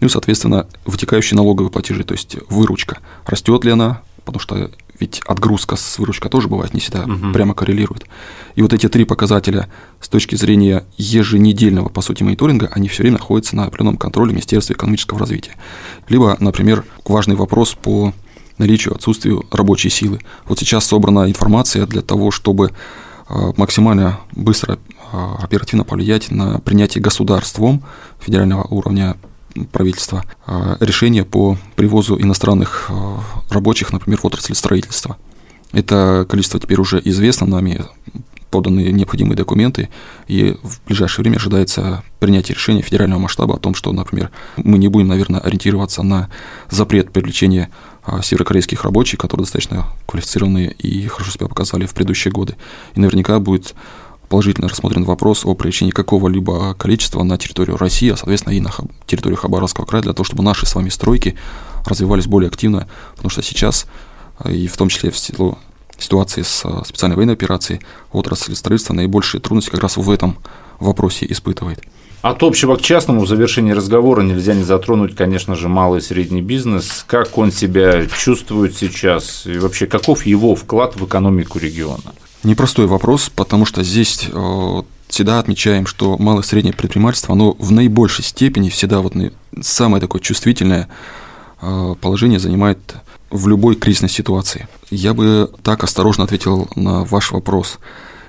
Ну 0.00 0.06
и, 0.06 0.10
соответственно, 0.10 0.66
вытекающие 0.84 1.36
налоговые 1.36 1.70
платежи, 1.70 2.04
то 2.04 2.14
есть 2.14 2.36
выручка, 2.48 2.98
растет 3.24 3.64
ли 3.64 3.72
она, 3.72 4.02
потому 4.24 4.40
что 4.40 4.70
ведь 4.98 5.20
отгрузка 5.26 5.76
с 5.76 5.98
выручкой 5.98 6.30
тоже 6.30 6.48
бывает 6.48 6.74
не 6.74 6.80
всегда 6.80 7.04
угу. 7.04 7.32
прямо 7.32 7.54
коррелирует. 7.54 8.06
И 8.54 8.62
вот 8.62 8.72
эти 8.72 8.88
три 8.88 9.04
показателя 9.04 9.68
с 10.00 10.08
точки 10.08 10.34
зрения 10.36 10.84
еженедельного, 10.96 11.88
по 11.88 12.00
сути, 12.00 12.22
мониторинга, 12.22 12.70
они 12.72 12.88
все 12.88 13.02
время 13.02 13.18
находятся 13.18 13.56
на 13.56 13.64
определенном 13.64 13.98
контроле 13.98 14.32
Министерства 14.32 14.72
экономического 14.72 15.20
развития. 15.20 15.52
Либо, 16.08 16.36
например, 16.40 16.84
важный 17.04 17.36
вопрос 17.36 17.74
по 17.74 18.14
наличию, 18.58 18.94
отсутствию 18.94 19.44
рабочей 19.50 19.90
силы. 19.90 20.20
Вот 20.46 20.58
сейчас 20.58 20.86
собрана 20.86 21.28
информация 21.28 21.86
для 21.86 22.00
того, 22.00 22.30
чтобы 22.30 22.72
а, 23.28 23.52
максимально 23.56 24.20
быстро, 24.32 24.78
а, 25.12 25.36
оперативно 25.42 25.84
повлиять 25.84 26.30
на 26.30 26.58
принятие 26.60 27.02
государством 27.02 27.82
федерального 28.18 28.64
уровня 28.64 29.16
правительства 29.64 30.24
а, 30.46 30.76
решения 30.80 31.24
по 31.24 31.56
привозу 31.74 32.20
иностранных 32.20 32.90
рабочих, 33.50 33.92
например, 33.92 34.20
в 34.20 34.24
отрасли 34.26 34.54
строительства. 34.54 35.16
Это 35.72 36.26
количество 36.28 36.60
теперь 36.60 36.80
уже 36.80 37.00
известно 37.04 37.46
нами, 37.46 37.84
поданы 38.50 38.80
необходимые 38.92 39.36
документы, 39.36 39.88
и 40.28 40.56
в 40.62 40.80
ближайшее 40.86 41.24
время 41.24 41.36
ожидается 41.36 42.02
принятие 42.20 42.54
решения 42.54 42.82
федерального 42.82 43.18
масштаба 43.18 43.56
о 43.56 43.58
том, 43.58 43.74
что, 43.74 43.92
например, 43.92 44.30
мы 44.56 44.78
не 44.78 44.88
будем, 44.88 45.08
наверное, 45.08 45.40
ориентироваться 45.40 46.02
на 46.02 46.30
запрет 46.70 47.12
привлечения 47.12 47.68
а, 48.04 48.22
северокорейских 48.22 48.84
рабочих, 48.84 49.18
которые 49.18 49.44
достаточно 49.44 49.86
квалифицированные 50.06 50.72
и 50.72 51.06
хорошо 51.08 51.32
себя 51.32 51.48
показали 51.48 51.86
в 51.86 51.92
предыдущие 51.94 52.32
годы. 52.32 52.56
И 52.94 53.00
наверняка 53.00 53.38
будет 53.40 53.74
положительно 54.28 54.68
рассмотрен 54.68 55.04
вопрос 55.04 55.44
о 55.44 55.54
привлечении 55.54 55.92
какого-либо 55.92 56.74
количества 56.74 57.22
на 57.22 57.38
территорию 57.38 57.76
России, 57.76 58.10
а, 58.10 58.16
соответственно, 58.16 58.54
и 58.54 58.60
на 58.60 58.72
территорию 59.06 59.38
Хабаровского 59.38 59.84
края, 59.84 60.02
для 60.02 60.12
того, 60.12 60.24
чтобы 60.24 60.42
наши 60.42 60.66
с 60.66 60.74
вами 60.74 60.88
стройки 60.88 61.36
развивались 61.84 62.26
более 62.26 62.48
активно, 62.48 62.88
потому 63.14 63.30
что 63.30 63.42
сейчас, 63.42 63.86
а, 64.38 64.50
и 64.50 64.66
в 64.66 64.76
том 64.76 64.88
числе 64.88 65.10
в 65.10 65.18
силу 65.18 65.58
ситуации 65.98 66.42
с 66.42 66.62
специальной 66.86 67.16
военной 67.16 67.34
операцией, 67.34 67.80
отрасль 68.12 68.54
строительства 68.54 68.94
наибольшие 68.94 69.40
трудности 69.40 69.70
как 69.70 69.80
раз 69.80 69.96
в 69.96 70.10
этом 70.10 70.38
вопросе 70.78 71.26
испытывает. 71.28 71.82
От 72.22 72.42
общего 72.42 72.76
к 72.76 72.82
частному 72.82 73.20
в 73.20 73.28
завершении 73.28 73.70
разговора 73.70 74.22
нельзя 74.22 74.54
не 74.54 74.64
затронуть, 74.64 75.14
конечно 75.14 75.54
же, 75.54 75.68
малый 75.68 75.98
и 75.98 76.02
средний 76.02 76.42
бизнес. 76.42 77.04
Как 77.06 77.38
он 77.38 77.52
себя 77.52 78.04
чувствует 78.06 78.74
сейчас 78.74 79.46
и 79.46 79.58
вообще 79.58 79.86
каков 79.86 80.26
его 80.26 80.56
вклад 80.56 80.96
в 80.96 81.06
экономику 81.06 81.58
региона? 81.58 82.12
Непростой 82.42 82.86
вопрос, 82.86 83.30
потому 83.34 83.64
что 83.64 83.82
здесь 83.82 84.28
э, 84.30 84.82
всегда 85.08 85.38
отмечаем, 85.38 85.86
что 85.86 86.16
малое 86.18 86.42
и 86.42 86.46
среднее 86.46 86.74
предпринимательство, 86.74 87.32
оно 87.34 87.52
в 87.58 87.72
наибольшей 87.72 88.24
степени 88.24 88.68
всегда 88.68 89.00
вот 89.00 89.14
самое 89.60 90.00
такое 90.00 90.20
чувствительное 90.20 90.88
э, 91.60 91.94
положение 92.00 92.38
занимает 92.38 92.96
в 93.30 93.48
любой 93.48 93.76
кризисной 93.76 94.10
ситуации. 94.10 94.68
Я 94.90 95.14
бы 95.14 95.50
так 95.62 95.82
осторожно 95.84 96.24
ответил 96.24 96.68
на 96.76 97.04
ваш 97.04 97.32
вопрос. 97.32 97.78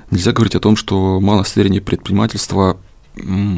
Нельзя 0.10 0.32
говорить 0.32 0.56
о 0.56 0.60
том, 0.60 0.76
что 0.76 1.20
малое 1.20 1.44
и 1.44 1.48
среднее 1.48 1.82
предпринимательство 1.82 2.78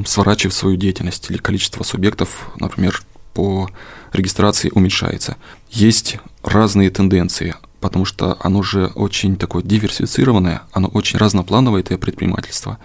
сворачивает 0.06 0.54
свою 0.54 0.78
деятельность 0.78 1.30
или 1.30 1.38
количество 1.38 1.84
субъектов, 1.84 2.50
например, 2.60 3.02
по 3.34 3.70
регистрации 4.14 4.72
уменьшается. 4.74 5.36
Есть 5.70 6.18
разные 6.44 6.90
тенденции, 6.90 7.56
потому 7.80 8.06
что 8.06 8.38
оно 8.42 8.62
же 8.62 8.88
очень 8.96 9.36
такое 9.36 9.64
диверсифицированное, 9.64 10.64
оно 10.72 10.88
очень 10.90 11.20
разноплановое, 11.20 11.82
это 11.82 11.98
предпринимательство. 11.98 12.78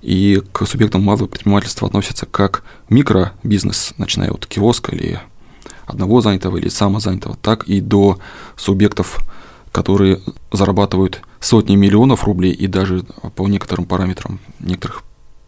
И 0.00 0.42
к 0.52 0.66
субъектам 0.66 1.02
малого 1.02 1.26
предпринимательства 1.26 1.86
относятся 1.86 2.26
как 2.26 2.64
микробизнес, 2.88 3.94
начиная 3.98 4.30
от 4.30 4.46
киоска 4.46 4.94
или 4.94 5.20
одного 5.86 6.20
занятого 6.20 6.56
или 6.56 6.68
самозанятого, 6.68 7.36
так 7.36 7.64
и 7.64 7.80
до 7.80 8.18
субъектов, 8.56 9.20
которые 9.70 10.20
зарабатывают 10.50 11.22
сотни 11.40 11.76
миллионов 11.76 12.24
рублей 12.24 12.52
и 12.52 12.66
даже 12.66 13.04
по 13.36 13.46
некоторым 13.46 13.84
параметрам 13.86 14.40
некоторых 14.60 15.02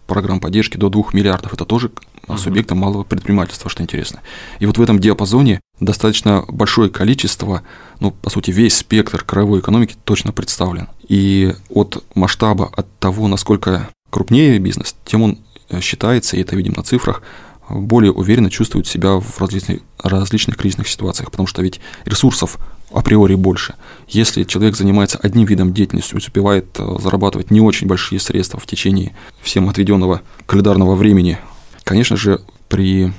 программ 0.06 0.40
поддержки 0.40 0.76
до 0.76 0.88
2 0.88 1.04
миллиардов. 1.12 1.54
Это 1.54 1.64
тоже 1.64 1.90
uh-huh. 2.26 2.38
субъектам 2.38 2.78
малого 2.78 3.02
предпринимательства, 3.02 3.70
что 3.70 3.82
интересно. 3.82 4.20
И 4.58 4.66
вот 4.66 4.78
в 4.78 4.82
этом 4.82 4.98
диапазоне 4.98 5.60
достаточно 5.80 6.44
большое 6.48 6.90
количество, 6.90 7.62
ну, 8.00 8.10
по 8.10 8.30
сути, 8.30 8.50
весь 8.50 8.76
спектр 8.76 9.24
краевой 9.24 9.60
экономики 9.60 9.96
точно 10.04 10.32
представлен. 10.32 10.88
И 11.08 11.54
от 11.68 12.04
масштаба, 12.14 12.70
от 12.76 12.86
того, 12.98 13.28
насколько 13.28 13.88
крупнее 14.10 14.58
бизнес, 14.58 14.94
тем 15.04 15.22
он 15.22 15.38
э, 15.68 15.80
считается, 15.80 16.36
и 16.36 16.40
это 16.40 16.56
видим 16.56 16.74
на 16.76 16.82
цифрах, 16.82 17.22
более 17.68 18.12
уверенно 18.12 18.50
чувствует 18.50 18.86
себя 18.86 19.14
в 19.14 19.40
различных, 19.40 19.80
различных 20.02 20.56
кризисных 20.56 20.88
ситуациях, 20.88 21.30
потому 21.30 21.46
что 21.46 21.62
ведь 21.62 21.80
ресурсов 22.04 22.58
априори 22.92 23.34
больше. 23.34 23.74
Если 24.06 24.44
человек 24.44 24.76
занимается 24.76 25.18
одним 25.18 25.46
видом 25.46 25.72
деятельности, 25.72 26.14
успевает 26.14 26.66
э, 26.78 26.96
зарабатывать 27.00 27.50
не 27.50 27.60
очень 27.60 27.86
большие 27.86 28.20
средства 28.20 28.60
в 28.60 28.66
течение 28.66 29.14
всем 29.42 29.68
отведенного 29.68 30.22
календарного 30.46 30.94
времени, 30.94 31.38
конечно 31.84 32.16
же, 32.16 32.40
при 32.68 33.12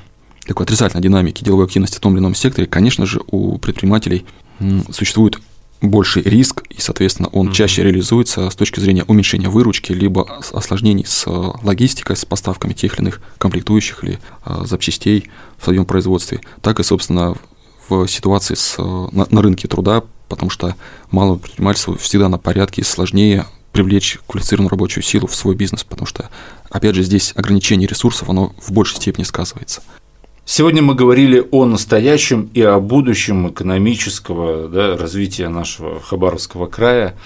такой 0.46 0.66
отрицательной 0.66 1.02
динамике 1.02 1.44
деловой 1.44 1.66
активности 1.66 1.98
в 1.98 2.00
том 2.00 2.14
или 2.14 2.20
ином 2.20 2.36
секторе, 2.36 2.68
конечно 2.68 3.06
же, 3.06 3.22
у 3.28 3.58
предпринимателей 3.58 4.26
существует 4.92 5.40
больший 5.82 6.24
риск, 6.24 6.64
и, 6.70 6.80
соответственно, 6.80 7.30
он 7.30 7.50
mm-hmm. 7.50 7.54
чаще 7.54 7.84
реализуется 7.84 8.50
с 8.50 8.56
точки 8.56 8.80
зрения 8.80 9.04
уменьшения 9.08 9.50
выручки, 9.50 9.92
либо 9.92 10.40
осложнений 10.52 11.06
с 11.06 11.26
э, 11.28 11.52
логистикой, 11.64 12.16
с 12.16 12.26
поставками 12.26 12.74
тех 12.74 12.94
или 12.96 13.02
иных 13.02 13.22
комплектующих 13.38 14.04
или 14.04 14.20
э, 14.46 14.64
запчастей 14.66 15.30
в 15.58 15.66
своем 15.66 15.86
производстве, 15.86 16.42
так 16.62 16.80
и, 16.80 16.84
собственно, 16.84 17.36
в 17.88 18.08
ситуации 18.08 18.56
с, 18.56 18.76
э, 18.78 18.82
на, 19.12 19.28
на 19.30 19.42
рынке 19.42 19.68
труда, 19.68 20.04
потому 20.30 20.50
что 20.50 20.76
малому 21.12 21.40
предпринимательству 21.40 21.98
всегда 21.98 22.30
на 22.30 22.38
порядке 22.38 22.84
сложнее 22.84 23.46
привлечь 23.76 24.20
квалифицированную 24.26 24.70
рабочую 24.70 25.04
силу 25.04 25.28
в 25.28 25.36
свой 25.36 25.54
бизнес, 25.54 25.84
потому 25.84 26.08
что, 26.08 26.30
опять 26.70 26.96
же, 26.96 27.04
здесь 27.04 27.34
ограничение 27.36 27.90
ресурсов, 27.90 28.30
оно 28.30 28.54
в 28.58 28.72
большей 28.72 28.96
степени 28.96 29.26
сказывается. 29.26 29.84
Сегодня 30.46 30.82
мы 30.82 30.96
говорили 30.96 31.46
о 31.52 31.66
настоящем 31.66 32.50
и 32.54 32.62
о 32.62 32.80
будущем 32.80 33.50
экономического 33.50 34.70
да, 34.70 34.96
развития 34.96 35.50
нашего 35.50 36.00
Хабаровского 36.00 36.68
края, 36.68 37.18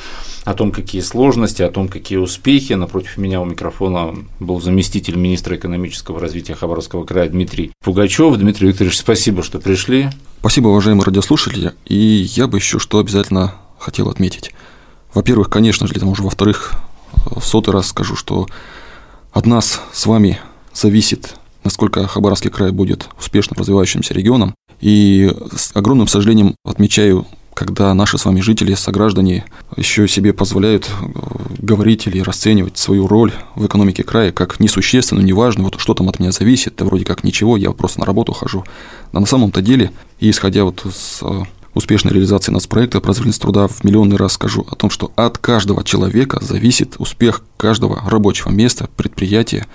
о 0.43 0.55
том, 0.55 0.71
какие 0.71 1.01
сложности, 1.01 1.62
о 1.62 1.69
том, 1.69 1.88
какие 1.88 2.17
успехи. 2.17 2.73
Напротив 2.73 3.17
меня 3.17 3.41
у 3.41 3.45
микрофона 3.45 4.15
был 4.39 4.59
заместитель 4.59 5.17
министра 5.17 5.55
экономического 5.55 6.19
развития 6.19 6.55
Хабаровского 6.55 7.05
края 7.05 7.29
Дмитрий 7.29 7.73
Пугачев. 7.83 8.35
Дмитрий 8.38 8.69
Викторович, 8.69 8.97
спасибо, 8.97 9.43
что 9.43 9.59
пришли. 9.59 10.09
Спасибо, 10.39 10.69
уважаемые 10.69 11.03
радиослушатели. 11.03 11.73
И 11.85 12.25
я 12.33 12.47
бы 12.47 12.57
еще 12.57 12.79
что 12.79 12.97
обязательно 12.97 13.53
хотел 13.77 14.09
отметить. 14.09 14.51
Во-первых, 15.13 15.50
конечно 15.50 15.88
же, 15.88 15.93
там 15.93 16.10
уже 16.10 16.24
во-вторых, 16.24 16.74
в 17.26 17.41
сотый 17.41 17.74
раз 17.74 17.88
скажу, 17.88 18.15
что 18.15 18.48
от 19.32 19.45
нас 19.45 19.82
с 19.91 20.06
вами 20.06 20.39
зависит 20.74 21.36
насколько 21.63 22.08
Хабаровский 22.08 22.50
край 22.50 22.72
будет 22.72 23.10
успешно 23.19 23.56
развивающимся 23.56 24.13
регионом. 24.13 24.56
И 24.82 25.32
с 25.56 25.76
огромным 25.76 26.08
сожалением 26.08 26.56
отмечаю 26.63 27.26
когда 27.56 27.93
наши 27.93 28.17
с 28.17 28.24
вами 28.24 28.39
жители, 28.39 28.74
сограждане 28.74 29.43
еще 29.76 30.08
себе 30.08 30.32
позволяют 30.32 30.89
э, 30.89 31.06
говорить 31.58 32.08
или 32.08 32.22
расценивать 32.22 32.78
свою 32.78 33.06
роль 33.06 33.34
в 33.56 33.65
экономике 33.65 34.04
края 34.04 34.32
как 34.32 34.62
несущественную, 34.62 35.26
неважную, 35.26 35.65
вот 35.65 35.78
что 35.78 35.93
там 35.93 36.08
от 36.08 36.19
меня 36.19 36.32
зависит, 36.32 36.76
это 36.76 36.86
вроде 36.86 37.04
как 37.04 37.26
ничего, 37.26 37.58
я 37.58 37.72
просто 37.72 38.00
на 38.00 38.06
работу 38.06 38.32
хожу. 38.32 38.63
А 39.12 39.19
на 39.19 39.26
самом-то 39.26 39.62
деле, 39.62 39.91
исходя 40.22 40.63
вот 40.63 40.86
с 40.89 41.19
э, 41.22 41.41
успешной 41.73 42.13
реализации 42.13 42.51
нацпроекта 42.51 42.99
«Производительность 42.99 43.41
труда» 43.41 43.67
в 43.67 43.84
миллионный 43.84 44.17
раз 44.17 44.34
скажу 44.34 44.65
о 44.69 44.75
том, 44.75 44.89
что 44.89 45.12
от 45.15 45.38
каждого 45.38 45.84
человека 45.84 46.39
зависит 46.41 46.95
успех 46.97 47.43
каждого 47.58 48.01
рабочего 48.10 48.49
места, 48.49 48.89
предприятия, 48.95 49.67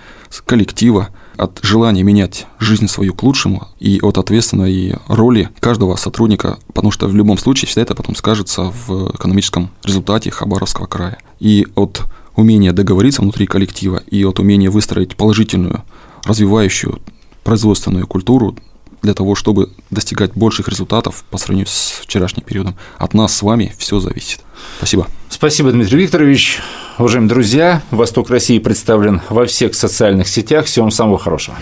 коллектива, 0.45 1.11
от 1.37 1.59
желания 1.63 2.03
менять 2.03 2.47
жизнь 2.59 2.87
свою 2.87 3.13
к 3.13 3.23
лучшему 3.23 3.69
и 3.81 3.99
от 4.01 4.19
ответственной 4.19 4.99
роли 5.09 5.49
каждого 5.61 5.97
сотрудника, 5.97 6.59
потому 6.73 6.91
что 6.91 7.09
в 7.09 7.15
любом 7.15 7.39
случае 7.39 7.69
всегда 7.69 7.83
это 7.83 7.95
потом 7.95 8.15
скажется 8.15 8.73
в 8.87 9.15
экономическом 9.15 9.71
результате 9.83 10.31
Хабаровского 10.31 10.87
края. 10.87 11.19
И 11.41 11.67
от 11.75 12.03
умения 12.37 12.73
договориться 12.73 13.23
внутри 13.23 13.47
коллектива 13.47 14.03
и 14.07 14.25
от 14.25 14.39
умения 14.39 14.71
выстроить 14.71 15.17
положительную, 15.17 15.83
развивающую 16.25 17.01
производственную 17.43 18.07
культуру 18.07 18.57
для 19.05 19.15
того, 19.15 19.35
чтобы 19.35 19.71
достигать 19.91 20.33
больших 20.33 20.69
результатов 20.69 21.25
по 21.31 21.39
сравнению 21.39 21.67
с 21.69 22.01
вчерашним 22.03 22.43
периодом. 22.43 22.75
От 22.99 23.15
нас 23.15 23.37
с 23.37 23.43
вами 23.43 23.73
все 23.79 24.01
зависит. 24.01 24.41
Спасибо. 24.79 25.07
Спасибо, 25.29 25.71
Дмитрий 25.73 25.99
Викторович. 25.99 26.61
Уважаемые 26.99 27.29
друзья, 27.29 27.83
Восток 27.91 28.31
России 28.31 28.59
представлен 28.59 29.21
во 29.29 29.45
всех 29.45 29.75
социальных 29.75 30.27
сетях. 30.27 30.67
Всего 30.67 30.85
вам 30.85 30.91
самого 30.91 31.19
хорошего. 31.19 31.57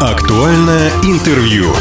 Актуальное 0.00 0.90
интервью. 1.04 1.72